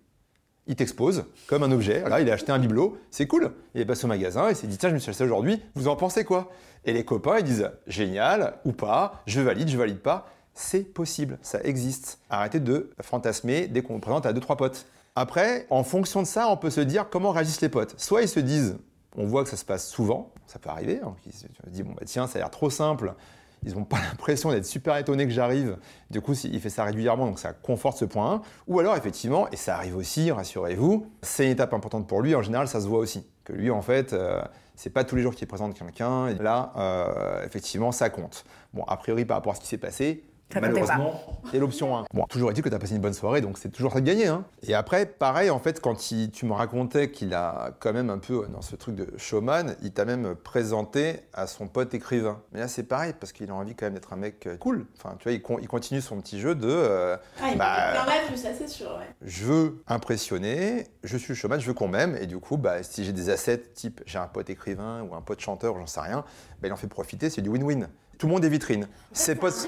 il 0.69 0.75
t'expose 0.75 1.25
comme 1.47 1.63
un 1.63 1.71
objet. 1.71 2.07
Là, 2.07 2.21
il 2.21 2.29
a 2.29 2.33
acheté 2.33 2.53
un 2.53 2.59
bibelot, 2.59 2.97
c'est 3.11 3.27
cool. 3.27 3.51
Il 3.75 3.81
est 3.81 3.85
passé 3.85 4.05
au 4.05 4.07
magasin, 4.07 4.49
il 4.49 4.55
s'est 4.55 4.67
dit 4.67 4.77
tiens, 4.77 4.89
je 4.89 4.93
me 4.93 4.99
suis 4.99 5.09
acheté 5.09 5.25
aujourd'hui, 5.25 5.61
vous 5.75 5.89
en 5.89 5.97
pensez 5.97 6.23
quoi? 6.23 6.49
Et 6.85 6.93
les 6.93 7.03
copains, 7.03 7.39
ils 7.39 7.43
disent 7.43 7.69
génial 7.87 8.53
ou 8.63 8.71
pas, 8.71 9.21
je 9.25 9.41
valide, 9.41 9.67
je 9.67 9.77
valide 9.77 9.99
pas. 9.99 10.29
C'est 10.53 10.83
possible, 10.93 11.39
ça 11.41 11.59
existe. 11.63 12.19
Arrêtez 12.29 12.59
de 12.59 12.91
fantasmer 13.01 13.67
dès 13.67 13.81
qu'on 13.81 13.99
présente 13.99 14.25
à 14.25 14.31
deux 14.31 14.41
trois 14.41 14.57
potes. 14.57 14.85
Après, 15.15 15.65
en 15.69 15.83
fonction 15.83 16.21
de 16.21 16.27
ça, 16.27 16.47
on 16.49 16.55
peut 16.55 16.69
se 16.69 16.81
dire 16.81 17.09
comment 17.09 17.31
réagissent 17.31 17.61
les 17.61 17.69
potes. 17.69 17.99
Soit 17.99 18.21
ils 18.21 18.29
se 18.29 18.39
disent, 18.39 18.77
on 19.17 19.25
voit 19.25 19.43
que 19.43 19.49
ça 19.49 19.57
se 19.57 19.65
passe 19.65 19.89
souvent, 19.89 20.31
ça 20.45 20.59
peut 20.59 20.69
arriver, 20.69 21.01
hein, 21.03 21.15
ils 21.25 21.33
se 21.33 21.45
disent 21.67 21.83
bon 21.83 21.93
bah 21.93 22.03
tiens, 22.05 22.27
ça 22.27 22.37
a 22.37 22.41
l'air 22.41 22.51
trop 22.51 22.69
simple, 22.69 23.15
ils 23.63 23.73
n'ont 23.73 23.85
pas 23.85 23.99
l'impression 24.09 24.51
d'être 24.51 24.65
super 24.65 24.97
étonnés 24.97 25.25
que 25.25 25.33
j'arrive. 25.33 25.77
Du 26.09 26.21
coup, 26.21 26.33
il 26.33 26.59
fait 26.59 26.69
ça 26.69 26.83
régulièrement, 26.83 27.25
donc 27.25 27.39
ça 27.39 27.53
conforte 27.53 27.97
ce 27.97 28.05
point 28.05 28.41
Ou 28.67 28.79
alors, 28.79 28.95
effectivement, 28.95 29.49
et 29.51 29.55
ça 29.55 29.75
arrive 29.75 29.95
aussi, 29.95 30.31
rassurez-vous, 30.31 31.07
c'est 31.21 31.45
une 31.45 31.51
étape 31.51 31.73
importante 31.73 32.07
pour 32.07 32.21
lui, 32.21 32.35
en 32.35 32.41
général, 32.41 32.67
ça 32.67 32.81
se 32.81 32.87
voit 32.87 32.99
aussi. 32.99 33.25
Que 33.43 33.53
lui, 33.53 33.71
en 33.71 33.81
fait, 33.81 34.13
euh, 34.13 34.41
c'est 34.75 34.91
pas 34.91 35.03
tous 35.03 35.15
les 35.15 35.21
jours 35.21 35.35
qu'il 35.35 35.47
présente 35.47 35.77
quelqu'un, 35.77 36.27
et 36.27 36.35
là, 36.35 36.73
euh, 36.77 37.45
effectivement, 37.45 37.91
ça 37.91 38.09
compte. 38.09 38.45
Bon, 38.73 38.83
a 38.83 38.97
priori, 38.97 39.25
par 39.25 39.37
rapport 39.37 39.53
à 39.53 39.55
ce 39.55 39.61
qui 39.61 39.67
s'est 39.67 39.77
passé, 39.77 40.23
Malheureusement, 40.55 41.21
c'est 41.51 41.59
l'option 41.59 41.97
1. 41.97 42.05
Bon, 42.13 42.25
toujours 42.25 42.49
est-il 42.51 42.63
que 42.63 42.69
tu 42.69 42.75
as 42.75 42.79
passé 42.79 42.95
une 42.95 43.01
bonne 43.01 43.13
soirée, 43.13 43.41
donc 43.41 43.57
c'est 43.57 43.69
toujours 43.69 43.93
ça 43.93 44.01
de 44.01 44.05
gagner. 44.05 44.27
Hein. 44.27 44.45
Et 44.63 44.73
après, 44.73 45.05
pareil, 45.05 45.49
en 45.49 45.59
fait, 45.59 45.79
quand 45.79 45.95
tu 45.95 46.45
me 46.45 46.53
racontais 46.53 47.11
qu'il 47.11 47.33
a 47.33 47.71
quand 47.79 47.93
même 47.93 48.09
un 48.09 48.17
peu, 48.17 48.47
dans 48.51 48.61
ce 48.61 48.75
truc 48.75 48.95
de 48.95 49.07
showman, 49.17 49.75
il 49.83 49.91
t'a 49.91 50.05
même 50.05 50.35
présenté 50.35 51.21
à 51.33 51.45
son 51.45 51.67
pote 51.67 51.93
écrivain. 51.93 52.41
Mais 52.51 52.59
là, 52.59 52.67
c'est 52.67 52.83
pareil, 52.83 53.13
parce 53.19 53.31
qu'il 53.31 53.49
a 53.51 53.53
envie 53.53 53.75
quand 53.75 53.85
même 53.85 53.93
d'être 53.93 54.13
un 54.13 54.17
mec 54.17 54.47
euh, 54.47 54.57
cool. 54.57 54.87
Enfin, 54.97 55.15
tu 55.19 55.29
vois, 55.29 55.33
il, 55.33 55.67
continue 55.67 56.01
son 56.01 56.19
petit 56.19 56.39
jeu 56.39 56.55
de... 56.55 56.67
Euh, 56.67 57.17
ah, 57.41 57.49
il 57.51 57.57
bah, 57.57 57.93
ça 58.35 58.49
c'est 58.57 58.69
sûr, 58.69 58.87
ouais. 58.87 59.07
Je 59.21 59.45
veux 59.45 59.83
impressionner, 59.87 60.87
je 61.03 61.17
suis 61.17 61.29
le 61.29 61.35
showman, 61.35 61.59
je 61.59 61.67
veux 61.67 61.73
qu'on 61.73 61.87
m'aime, 61.87 62.17
et 62.19 62.25
du 62.25 62.39
coup, 62.39 62.57
bah, 62.57 62.83
si 62.83 63.03
j'ai 63.03 63.13
des 63.13 63.29
assets 63.29 63.63
type 63.73 64.01
j'ai 64.05 64.17
un 64.17 64.27
pote 64.27 64.49
écrivain 64.49 65.03
ou 65.03 65.15
un 65.15 65.21
pote 65.21 65.39
chanteur, 65.39 65.77
j'en 65.77 65.87
sais 65.87 65.99
rien, 65.99 66.23
bah, 66.61 66.67
il 66.67 66.73
en 66.73 66.77
fait 66.77 66.87
profiter, 66.87 67.29
c'est 67.29 67.41
du 67.41 67.49
win-win. 67.49 67.87
Tout 68.17 68.27
le 68.27 68.33
monde 68.33 68.45
est 68.45 68.49
vitrine. 68.49 68.87
Ses 69.13 69.35
potes... 69.35 69.67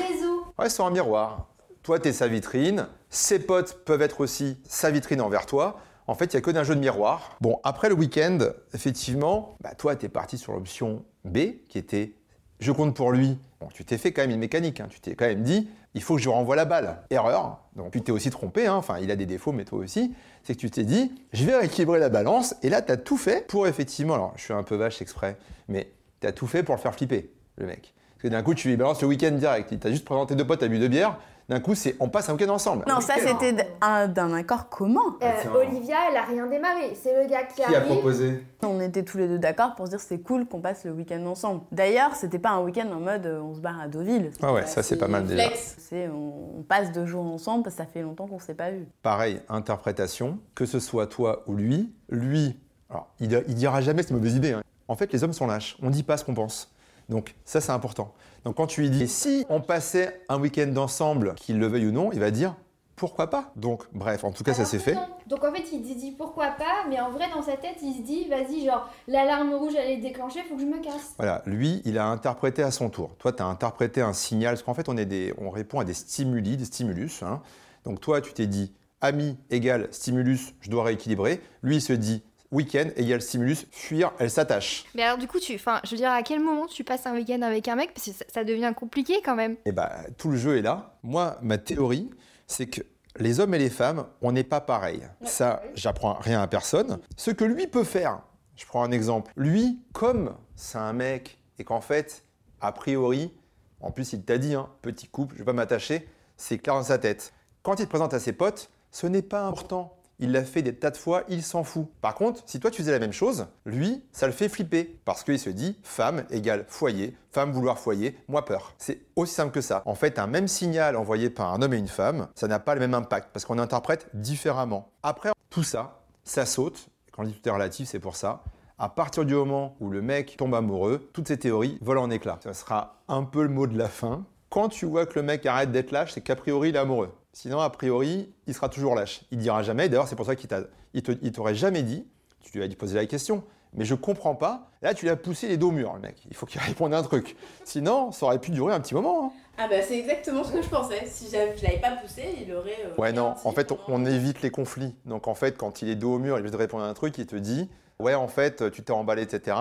Ouais, 0.60 0.70
c'est 0.70 0.84
un 0.84 0.90
miroir. 0.90 1.48
Toi, 1.84 2.00
tu 2.00 2.14
sa 2.14 2.28
vitrine. 2.28 2.88
Ses 3.10 3.40
potes 3.40 3.84
peuvent 3.86 4.02
être 4.02 4.22
aussi 4.22 4.58
sa 4.64 4.92
vitrine 4.92 5.22
envers 5.22 5.46
toi. 5.46 5.80
En 6.08 6.16
fait, 6.16 6.34
il 6.34 6.36
n'y 6.36 6.40
a 6.40 6.42
que 6.42 6.52
d'un 6.52 6.64
jeu 6.64 6.76
de 6.76 6.80
miroir. 6.80 7.38
Bon, 7.42 7.60
après 7.64 7.90
le 7.90 7.96
week-end, 7.96 8.40
effectivement, 8.74 9.56
bah, 9.62 9.74
toi, 9.76 9.96
tu 9.96 10.10
parti 10.10 10.38
sur 10.38 10.54
l'option 10.54 11.04
B, 11.26 11.38
qui 11.70 11.78
était 11.78 12.16
je 12.60 12.72
compte 12.72 12.96
pour 12.96 13.12
lui. 13.12 13.40
Bon, 13.60 13.68
tu 13.74 13.84
t'es 13.84 13.98
fait 13.98 14.12
quand 14.12 14.22
même 14.22 14.32
une 14.32 14.40
mécanique. 14.40 14.80
Hein. 14.80 14.88
Tu 14.90 15.00
t'es 15.00 15.16
quand 15.16 15.26
même 15.26 15.42
dit, 15.42 15.68
il 15.94 16.02
faut 16.02 16.16
que 16.16 16.22
je 16.22 16.30
renvoie 16.30 16.56
la 16.56 16.66
balle. 16.66 17.04
Erreur. 17.10 17.60
Donc, 17.76 17.92
tu 17.92 18.02
t'es 18.02 18.12
aussi 18.12 18.30
trompé. 18.30 18.68
Hein. 18.68 18.76
Enfin, 18.76 19.00
il 19.00 19.10
a 19.12 19.16
des 19.16 19.26
défauts, 19.26 19.52
mais 19.52 19.66
toi 19.66 19.80
aussi. 19.80 20.14
C'est 20.44 20.56
que 20.56 20.60
tu 20.60 20.70
t'es 20.70 20.84
dit, 20.84 21.12
je 21.34 21.44
vais 21.46 21.56
rééquilibrer 21.56 22.00
la 22.00 22.10
balance. 22.10 22.56
Et 22.62 22.70
là, 22.70 22.82
tu 22.82 22.92
as 22.92 22.98
tout 22.98 23.18
fait 23.18 23.48
pour 23.48 23.68
effectivement, 23.68 24.14
alors 24.14 24.34
je 24.36 24.44
suis 24.44 24.54
un 24.54 24.64
peu 24.64 24.76
vache 24.76 25.02
exprès, 25.02 25.38
mais 25.68 25.92
tu 26.22 26.28
as 26.28 26.32
tout 26.32 26.48
fait 26.48 26.64
pour 26.64 26.76
le 26.76 26.82
faire 26.82 26.94
flipper, 26.94 27.32
le 27.58 27.66
mec. 27.66 27.94
Parce 28.22 28.30
que 28.30 28.38
d'un 28.38 28.44
coup, 28.44 28.54
tu 28.54 28.68
lui 28.68 28.78
balances 28.78 29.02
le 29.02 29.08
week-end 29.08 29.32
direct. 29.32 29.70
Il 29.72 29.80
t'a 29.80 29.90
juste 29.90 30.06
présenté 30.06 30.36
deux 30.36 30.46
potes, 30.46 30.62
à 30.62 30.68
bu 30.68 30.78
de 30.78 30.88
bière. 30.88 31.18
D'un 31.50 31.60
coup, 31.60 31.74
c'est 31.74 31.96
on 32.00 32.08
passe 32.08 32.30
un 32.30 32.34
week-end 32.34 32.50
ensemble. 32.50 32.86
Non, 32.88 33.02
ça 33.02 33.16
c'était 33.18 33.68
d'un 33.82 34.34
accord 34.34 34.70
commun. 34.70 35.18
Euh, 35.24 35.56
Olivia, 35.56 35.98
elle 36.08 36.18
a 36.18 36.22
rien 36.22 36.46
démarré. 36.46 36.94
C'est 36.94 37.20
le 37.20 37.28
gars 37.28 37.46
qui, 37.46 37.64
qui 37.64 37.76
a 37.76 37.82
proposé. 37.82 38.46
On 38.62 38.80
était 38.80 39.02
tous 39.02 39.18
les 39.18 39.28
deux 39.28 39.40
d'accord 39.40 39.74
pour 39.74 39.88
se 39.88 39.92
dire 39.92 40.00
c'est 40.00 40.20
cool 40.20 40.46
qu'on 40.46 40.62
passe 40.62 40.86
le 40.86 40.92
week-end 40.92 41.26
ensemble. 41.26 41.62
D'ailleurs, 41.72 42.14
c'était 42.14 42.38
pas 42.38 42.52
un 42.52 42.62
week-end 42.62 42.88
en 42.92 43.00
mode 43.00 43.26
euh, 43.26 43.42
on 43.42 43.56
se 43.56 43.60
barre 43.60 43.82
à 43.82 43.88
Deauville. 43.88 44.30
Ah 44.44 44.54
ouais, 44.54 44.68
ça 44.68 44.84
c'est 44.84 44.98
pas 44.98 45.08
mal 45.08 45.26
déjà. 45.26 45.50
C'est 45.56 46.08
on, 46.08 46.62
passe 46.70 46.92
deux 46.92 47.08
jours 47.08 47.26
ensemble 47.26 47.64
parce 47.64 47.76
que 47.76 47.82
ça 47.82 47.88
fait 47.88 48.04
longtemps 48.04 48.28
qu'on 48.28 48.40
s'est 48.40 48.54
pas 48.54 48.70
vu. 48.70 48.86
Pareil, 49.02 49.42
interprétation, 49.50 50.38
que 50.54 50.68
ce 50.68 50.80
soit 50.80 51.08
toi 51.08 51.42
ou 51.48 51.56
lui, 51.56 51.92
lui, 52.10 52.56
alors 52.92 53.08
il, 53.20 53.44
il 53.48 53.56
dira 53.56 53.82
jamais 53.82 54.04
c'est 54.04 54.12
une 54.12 54.18
mauvaise 54.18 54.36
idée. 54.36 54.54
Hein. 54.54 54.62
En 54.88 54.96
fait, 54.96 55.12
les 55.12 55.24
hommes 55.24 55.34
sont 55.34 55.48
lâches. 55.48 55.76
On 55.82 55.90
dit 55.90 56.04
pas 56.04 56.18
ce 56.18 56.24
qu'on 56.24 56.36
pense. 56.36 56.72
Donc 57.12 57.36
ça, 57.46 57.62
c'est 57.62 57.72
important. 57.72 58.14
Donc 58.46 58.56
quand 58.56 58.66
tu 58.66 58.82
lui 58.82 58.90
dis, 58.90 59.08
si 59.08 59.46
on 59.50 59.62
passait 59.62 60.22
un 60.30 60.40
week-end 60.40 60.74
ensemble, 60.78 61.36
qu'il 61.36 61.60
le 61.60 61.68
veuille 61.68 61.88
ou 61.88 61.92
non, 61.92 62.12
il 62.12 62.20
va 62.20 62.32
dire, 62.32 62.56
pourquoi 62.96 63.32
pas? 63.32 63.52
Donc, 63.56 63.84
bref, 63.94 64.24
en 64.24 64.32
tout 64.32 64.44
cas, 64.44 64.54
ça 64.54 64.64
s'est 64.64 64.78
fait. 64.78 64.96
Donc, 65.26 65.44
en 65.44 65.52
fait, 65.52 65.64
il 65.74 65.82
dit 65.82 66.12
pourquoi 66.12 66.52
pas, 66.52 66.86
mais 66.88 67.00
en 67.00 67.10
vrai, 67.10 67.26
dans 67.34 67.42
sa 67.42 67.58
tête, 67.58 67.78
il 67.82 67.96
se 67.96 68.02
dit 68.04 68.28
vas-y, 68.30 68.66
genre, 68.66 68.88
l'alarme 69.08 69.56
rouge, 69.56 69.74
elle 69.76 69.90
est 69.90 70.02
déclenchée, 70.02 70.42
faut 70.48 70.56
que 70.56 70.62
je 70.62 70.68
me 70.68 70.80
casse. 70.84 71.16
Voilà, 71.18 71.42
lui, 71.48 71.82
il 71.84 71.98
a 71.98 72.06
interprété 72.06 72.62
à 72.62 72.70
son 72.70 72.90
tour. 72.90 73.10
Toi, 73.18 73.34
tu 73.34 73.42
as 73.42 73.48
interprété 73.48 74.02
un 74.02 74.14
signal, 74.14 74.54
parce 74.54 74.62
qu'en 74.62 74.76
fait, 74.76 74.88
on, 74.88 74.98
est 74.98 75.08
des, 75.08 75.34
on 75.40 75.50
répond 75.50 75.80
à 75.80 75.84
des 75.84 75.96
stimuli, 75.96 76.58
des 76.58 76.66
stimulus. 76.66 77.24
Hein. 77.24 77.42
Donc, 77.86 78.02
toi, 78.02 78.22
tu 78.22 78.34
t'es 78.34 78.46
dit 78.46 78.72
ami 79.02 79.36
égale 79.50 79.88
stimulus, 79.90 80.54
je 80.62 80.70
dois 80.70 80.84
rééquilibrer. 80.84 81.42
Lui, 81.64 81.78
il 81.78 81.82
se 81.82 81.94
dit 81.94 82.22
week-end 82.52 82.90
égale 82.96 83.22
stimulus, 83.22 83.66
fuir, 83.72 84.12
elle 84.20 84.30
s'attache. 84.30 84.86
Mais 84.96 85.04
alors 85.04 85.18
du 85.18 85.28
coup, 85.28 85.40
tu, 85.40 85.56
enfin, 85.56 85.80
je 85.84 85.92
veux 85.92 85.98
dire, 85.98 86.12
à 86.12 86.22
quel 86.24 86.40
moment 86.40 86.68
tu 86.68 86.84
passes 86.84 87.06
un 87.06 87.14
week-end 87.14 87.42
avec 87.42 87.68
un 87.68 87.76
mec? 87.76 87.94
Parce 87.94 88.10
que 88.10 88.26
ça, 88.32 88.44
devient 88.44 88.74
compliqué 88.76 89.22
quand 89.24 89.36
même. 89.36 89.54
Et 89.54 89.68
eh 89.68 89.72
bah, 89.72 89.92
tout 90.18 90.30
le 90.30 90.38
jeu 90.38 90.58
est 90.58 90.62
là. 90.62 90.98
Moi, 91.04 91.38
ma 91.42 91.58
théorie, 91.58 92.10
c'est 92.48 92.68
que 92.68 92.82
les 93.18 93.40
hommes 93.40 93.54
et 93.54 93.60
les 93.60 93.70
femmes, 93.70 94.06
on 94.22 94.32
n'est 94.32 94.44
pas 94.44 94.62
pareil. 94.62 95.02
Ça, 95.24 95.62
j'apprends 95.76 96.14
rien 96.14 96.42
à 96.42 96.48
personne. 96.48 97.00
Ce 97.18 97.32
que 97.32 97.46
lui 97.46 97.68
peut 97.68 97.84
faire, 97.84 98.22
je 98.56 98.66
prends 98.66 98.84
un 98.84 98.92
exemple. 98.92 99.32
Lui, 99.36 99.80
comme 99.94 100.36
c'est 100.56 100.78
un 100.78 100.94
mec 100.94 101.38
et 101.60 101.64
qu'en 101.64 101.82
fait, 101.82 102.24
a 102.62 102.72
priori, 102.72 103.34
en 103.80 103.92
plus 103.92 104.14
il 104.14 104.24
t'a 104.24 104.38
dit, 104.38 104.54
hein, 104.54 104.70
petit 104.82 105.08
couple, 105.08 105.36
je 105.36 105.40
vais 105.40 105.46
pas 105.46 105.54
m'attacher, 105.54 106.08
c'est 106.38 106.58
clair 106.58 106.76
dans 106.76 106.84
sa 106.84 106.98
tête. 106.98 107.34
Quand 107.64 107.80
il 107.80 107.86
te 107.86 107.90
présente 107.90 108.14
à 108.14 108.20
ses 108.20 108.34
potes, 108.34 108.70
ce 108.92 109.08
n'est 109.08 109.22
pas 109.22 109.46
important 109.46 110.01
il 110.22 110.32
l'a 110.32 110.44
fait 110.44 110.62
des 110.62 110.74
tas 110.74 110.92
de 110.92 110.98
fois, 110.98 111.24
il 111.28 111.44
s'en 111.44 111.64
fout. 111.64 111.88
Par 112.00 112.16
contre, 112.16 112.42
si 112.46 112.60
toi 112.60 112.72
tu 112.72 112.82
faisais 112.82 112.92
la 112.92 113.00
même 113.00 113.12
chose, 113.12 113.48
lui, 113.66 114.04
ça 114.12 114.28
le 114.28 114.34
fait 114.34 114.48
flipper 114.48 115.00
parce 115.04 115.24
qu'il 115.24 115.40
se 115.40 115.50
dit 115.50 115.78
femme 115.84 116.24
égale 116.30 116.66
foyer, 116.70 117.18
femme 117.32 117.52
vouloir 117.52 117.80
foyer, 117.80 118.16
moi 118.28 118.46
peur. 118.46 118.74
C'est 118.78 119.02
aussi 119.16 119.34
simple 119.34 119.52
que 119.52 119.62
ça. 119.62 119.82
En 119.86 119.96
fait, 119.96 120.20
un 120.20 120.28
même 120.28 120.48
signal 120.48 120.96
envoyé 120.96 121.30
par 121.30 121.54
un 121.54 121.62
homme 121.62 121.74
et 121.74 121.78
une 121.78 121.88
femme, 121.88 122.28
ça 122.36 122.48
n'a 122.48 122.60
pas 122.60 122.76
le 122.76 122.80
même 122.80 122.94
impact 122.94 123.30
parce 123.34 123.46
qu'on 123.46 123.58
interprète 123.58 124.08
différemment. 124.14 124.92
Après, 125.04 125.32
tout 125.50 125.64
ça, 125.64 126.02
ça 126.24 126.46
saute. 126.46 126.88
Quand 127.12 127.24
je 127.24 127.30
dis 127.30 127.34
tout 127.34 127.50
est 127.50 127.52
relatif, 127.52 127.90
c'est 127.90 128.00
pour 128.00 128.16
ça. 128.16 128.44
À 128.78 128.90
partir 128.90 129.26
du 129.26 129.34
moment 129.34 129.76
où 129.80 129.90
le 129.90 130.02
mec 130.02 130.38
tombe 130.38 130.56
amoureux, 130.56 131.10
toutes 131.14 131.28
ces 131.28 131.38
théories 131.38 131.78
volent 131.82 132.04
en 132.04 132.10
éclats. 132.10 132.40
Ça 132.44 132.54
sera 132.54 133.02
un 133.08 133.24
peu 133.24 133.44
le 133.44 133.50
mot 133.50 133.68
de 133.68 133.78
la 133.78 133.88
fin. 133.88 134.24
Quand 134.50 134.70
tu 134.70 134.86
vois 134.86 135.06
que 135.06 135.18
le 135.20 135.24
mec 135.24 135.46
arrête 135.46 135.72
d'être 135.72 135.92
lâche, 135.92 136.14
c'est 136.14 136.22
qu'a 136.22 136.36
priori 136.36 136.70
il 136.70 136.76
est 136.76 136.80
amoureux. 136.80 137.12
Sinon, 137.34 137.60
a 137.60 137.70
priori, 137.70 138.34
il 138.48 138.54
sera 138.54 138.70
toujours 138.70 138.96
lâche. 138.96 139.24
Il 139.32 139.38
dira 139.38 139.64
jamais. 139.64 139.90
D'ailleurs, 139.90 140.08
c'est 140.08 140.16
pour 140.16 140.26
ça 140.26 140.36
qu'il 140.36 140.50
il 140.94 141.32
t'aurait 141.32 141.56
jamais 141.56 141.84
dit. 141.84 142.06
Tu 142.42 142.58
lui 142.58 142.64
as 142.64 142.68
dit 142.68 142.76
poser 142.76 142.96
la 142.96 143.06
question. 143.06 143.44
Mais 143.74 143.86
je 143.86 143.96
comprends 143.96 144.36
pas. 144.36 144.70
Là, 144.82 144.94
tu 144.94 145.06
l'as 145.06 145.16
poussé 145.16 145.48
les 145.48 145.58
dos 145.58 145.70
au 145.70 145.72
mur, 145.72 145.94
le 145.94 146.00
mec. 146.00 146.18
Il 146.30 146.36
faut 146.36 146.46
qu'il 146.46 146.60
réponde 146.62 146.94
à 146.94 146.98
un 146.98 147.04
truc. 147.04 147.38
Sinon, 147.64 148.12
ça 148.12 148.26
aurait 148.26 148.40
pu 148.40 148.52
durer 148.52 148.74
un 148.74 148.80
petit 148.82 148.94
moment. 148.94 149.26
Hein. 149.26 149.32
Ah 149.58 149.68
bah 149.70 149.82
c'est 149.82 150.00
exactement 150.00 150.44
ce 150.44 150.52
que 150.52 150.62
je 150.62 150.70
pensais. 150.70 151.06
Si 151.06 151.28
je 151.30 151.38
l'avais 151.38 151.80
pas 151.80 151.92
poussé, 151.92 152.24
il 152.42 152.54
aurait. 152.54 152.78
Euh, 152.86 153.02
ouais 153.02 153.14
non. 153.14 153.36
En 153.44 153.52
fait, 153.52 153.72
on, 153.88 154.06
évite 154.06 154.42
les 154.42 154.50
conflits. 154.50 154.96
Donc 155.06 155.28
en 155.28 155.36
fait, 155.36 155.58
quand 155.58 155.82
il 155.82 155.90
est 155.90 155.96
dos 155.96 156.16
au 156.16 156.20
mur, 156.20 156.38
il 156.38 156.44
veut 156.44 156.52
te 156.52 156.58
répondre 156.58 156.84
à 156.84 156.88
un 156.88 156.94
truc, 156.94 157.18
il 157.18 157.28
te 157.28 157.36
dit, 157.36 157.70
ouais 158.00 158.16
en 158.16 158.28
fait, 158.28 158.72
tu 158.72 158.82
t'es 158.82 158.92
emballé, 158.92 159.22
etc. 159.22 159.56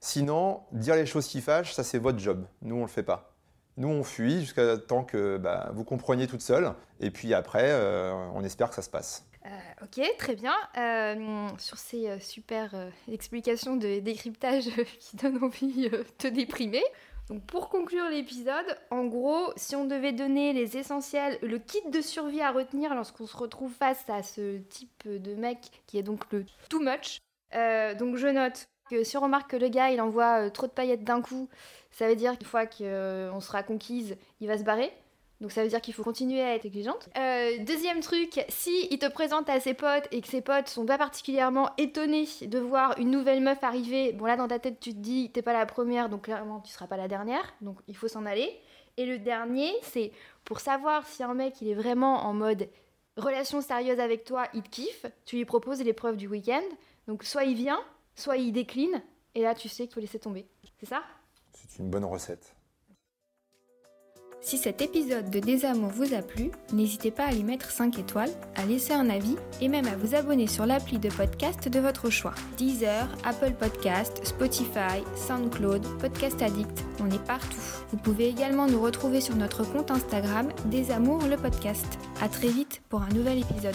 Sinon, 0.00 0.60
dire 0.72 0.96
les 0.96 1.06
choses 1.06 1.26
qui 1.26 1.40
fâchent, 1.40 1.72
ça 1.72 1.84
c'est 1.84 1.98
votre 1.98 2.18
job. 2.18 2.44
Nous, 2.62 2.76
on 2.76 2.82
le 2.82 2.88
fait 2.88 3.02
pas. 3.02 3.35
Nous, 3.78 3.88
on 3.88 4.04
fuit 4.04 4.40
jusqu'à 4.40 4.78
temps 4.78 5.04
que 5.04 5.36
bah, 5.36 5.70
vous 5.74 5.84
compreniez 5.84 6.26
toute 6.26 6.40
seule. 6.40 6.72
Et 7.00 7.10
puis 7.10 7.34
après, 7.34 7.70
euh, 7.70 8.14
on 8.34 8.42
espère 8.42 8.70
que 8.70 8.74
ça 8.74 8.82
se 8.82 8.88
passe. 8.88 9.26
Euh, 9.44 9.84
ok, 9.84 10.16
très 10.16 10.34
bien. 10.34 10.54
Euh, 10.78 11.48
sur 11.58 11.76
ces 11.76 12.18
super 12.18 12.74
explications 13.10 13.76
de 13.76 14.00
décryptage 14.00 14.68
qui 14.98 15.16
donnent 15.16 15.44
envie 15.44 15.90
de 15.90 16.04
te 16.16 16.26
déprimer, 16.26 16.82
Donc 17.28 17.44
pour 17.44 17.68
conclure 17.68 18.08
l'épisode, 18.08 18.78
en 18.90 19.04
gros, 19.04 19.52
si 19.56 19.76
on 19.76 19.84
devait 19.84 20.12
donner 20.12 20.54
les 20.54 20.78
essentiels, 20.78 21.38
le 21.42 21.58
kit 21.58 21.82
de 21.90 22.00
survie 22.00 22.40
à 22.40 22.52
retenir 22.52 22.94
lorsqu'on 22.94 23.26
se 23.26 23.36
retrouve 23.36 23.72
face 23.72 24.04
à 24.08 24.22
ce 24.22 24.56
type 24.56 25.06
de 25.06 25.34
mec 25.34 25.82
qui 25.86 25.98
est 25.98 26.02
donc 26.02 26.32
le 26.32 26.46
too 26.70 26.80
much, 26.80 27.20
donc 27.98 28.16
je 28.16 28.28
note 28.28 28.68
que 28.88 29.04
si 29.04 29.16
on 29.16 29.20
remarque 29.20 29.50
que 29.50 29.56
le 29.56 29.68
gars 29.68 29.90
il 29.90 30.00
envoie 30.00 30.48
trop 30.50 30.66
de 30.66 30.72
paillettes 30.72 31.04
d'un 31.04 31.20
coup, 31.20 31.48
ça 31.96 32.06
veut 32.08 32.14
dire 32.14 32.36
qu'une 32.36 32.46
fois 32.46 32.66
qu'on 32.66 33.40
sera 33.40 33.62
conquise, 33.62 34.18
il 34.40 34.48
va 34.48 34.58
se 34.58 34.64
barrer. 34.64 34.92
Donc 35.40 35.50
ça 35.50 35.62
veut 35.62 35.68
dire 35.68 35.80
qu'il 35.80 35.94
faut 35.94 36.04
continuer 36.04 36.42
à 36.42 36.54
être 36.54 36.66
exigeante. 36.66 37.08
Euh, 37.16 37.56
deuxième 37.64 38.00
truc, 38.00 38.44
si 38.50 38.86
il 38.90 38.98
te 38.98 39.08
présente 39.08 39.48
à 39.48 39.60
ses 39.60 39.72
potes 39.72 40.06
et 40.10 40.20
que 40.20 40.28
ses 40.28 40.42
potes 40.42 40.68
sont 40.68 40.84
pas 40.84 40.98
particulièrement 40.98 41.70
étonnés 41.78 42.28
de 42.42 42.58
voir 42.58 42.98
une 42.98 43.10
nouvelle 43.10 43.40
meuf 43.42 43.64
arriver, 43.64 44.12
bon 44.12 44.26
là 44.26 44.36
dans 44.36 44.46
ta 44.46 44.58
tête 44.58 44.78
tu 44.78 44.92
te 44.92 44.98
dis 44.98 45.30
t'es 45.32 45.40
pas 45.40 45.54
la 45.54 45.64
première 45.64 46.10
donc 46.10 46.24
clairement 46.24 46.60
tu 46.60 46.70
seras 46.70 46.86
pas 46.86 46.98
la 46.98 47.08
dernière, 47.08 47.54
donc 47.62 47.78
il 47.88 47.96
faut 47.96 48.08
s'en 48.08 48.26
aller. 48.26 48.50
Et 48.98 49.06
le 49.06 49.18
dernier, 49.18 49.72
c'est 49.80 50.12
pour 50.44 50.60
savoir 50.60 51.06
si 51.06 51.22
un 51.22 51.32
mec 51.32 51.62
il 51.62 51.68
est 51.68 51.74
vraiment 51.74 52.26
en 52.26 52.34
mode 52.34 52.68
relation 53.16 53.62
sérieuse 53.62 54.00
avec 54.00 54.24
toi, 54.24 54.48
il 54.52 54.62
te 54.62 54.68
kiffe, 54.68 55.06
tu 55.24 55.36
lui 55.36 55.46
proposes 55.46 55.82
l'épreuve 55.82 56.18
du 56.18 56.28
week-end. 56.28 56.64
Donc 57.08 57.24
soit 57.24 57.44
il 57.44 57.54
vient, 57.54 57.80
soit 58.14 58.36
il 58.36 58.52
décline, 58.52 59.02
et 59.34 59.40
là 59.40 59.54
tu 59.54 59.70
sais 59.70 59.84
qu'il 59.84 59.94
faut 59.94 60.00
laisser 60.00 60.18
tomber. 60.18 60.46
C'est 60.78 60.86
ça? 60.86 61.02
C'est 61.56 61.78
une 61.78 61.90
bonne 61.90 62.04
recette. 62.04 62.56
Si 64.46 64.58
cet 64.58 64.80
épisode 64.80 65.28
de 65.30 65.40
Désamour 65.40 65.90
vous 65.90 66.14
a 66.14 66.22
plu, 66.22 66.52
n'hésitez 66.72 67.10
pas 67.10 67.24
à 67.24 67.32
lui 67.32 67.42
mettre 67.42 67.70
5 67.70 67.98
étoiles, 67.98 68.30
à 68.54 68.64
laisser 68.64 68.92
un 68.92 69.10
avis 69.10 69.34
et 69.60 69.66
même 69.66 69.88
à 69.88 69.96
vous 69.96 70.14
abonner 70.14 70.46
sur 70.46 70.66
l'appli 70.66 71.00
de 71.00 71.08
podcast 71.08 71.68
de 71.68 71.80
votre 71.80 72.10
choix. 72.10 72.34
Deezer, 72.56 73.08
Apple 73.24 73.54
Podcast, 73.58 74.24
Spotify, 74.24 75.02
SoundCloud, 75.16 75.84
Podcast 75.98 76.40
Addict, 76.42 76.84
on 77.00 77.10
est 77.10 77.24
partout. 77.24 77.60
Vous 77.90 77.96
pouvez 77.96 78.28
également 78.28 78.68
nous 78.68 78.80
retrouver 78.80 79.20
sur 79.20 79.34
notre 79.34 79.64
compte 79.64 79.90
Instagram 79.90 80.52
Désamour 80.66 81.26
le 81.26 81.36
podcast. 81.36 81.98
À 82.20 82.28
très 82.28 82.48
vite 82.48 82.82
pour 82.88 83.02
un 83.02 83.08
nouvel 83.08 83.40
épisode. 83.40 83.74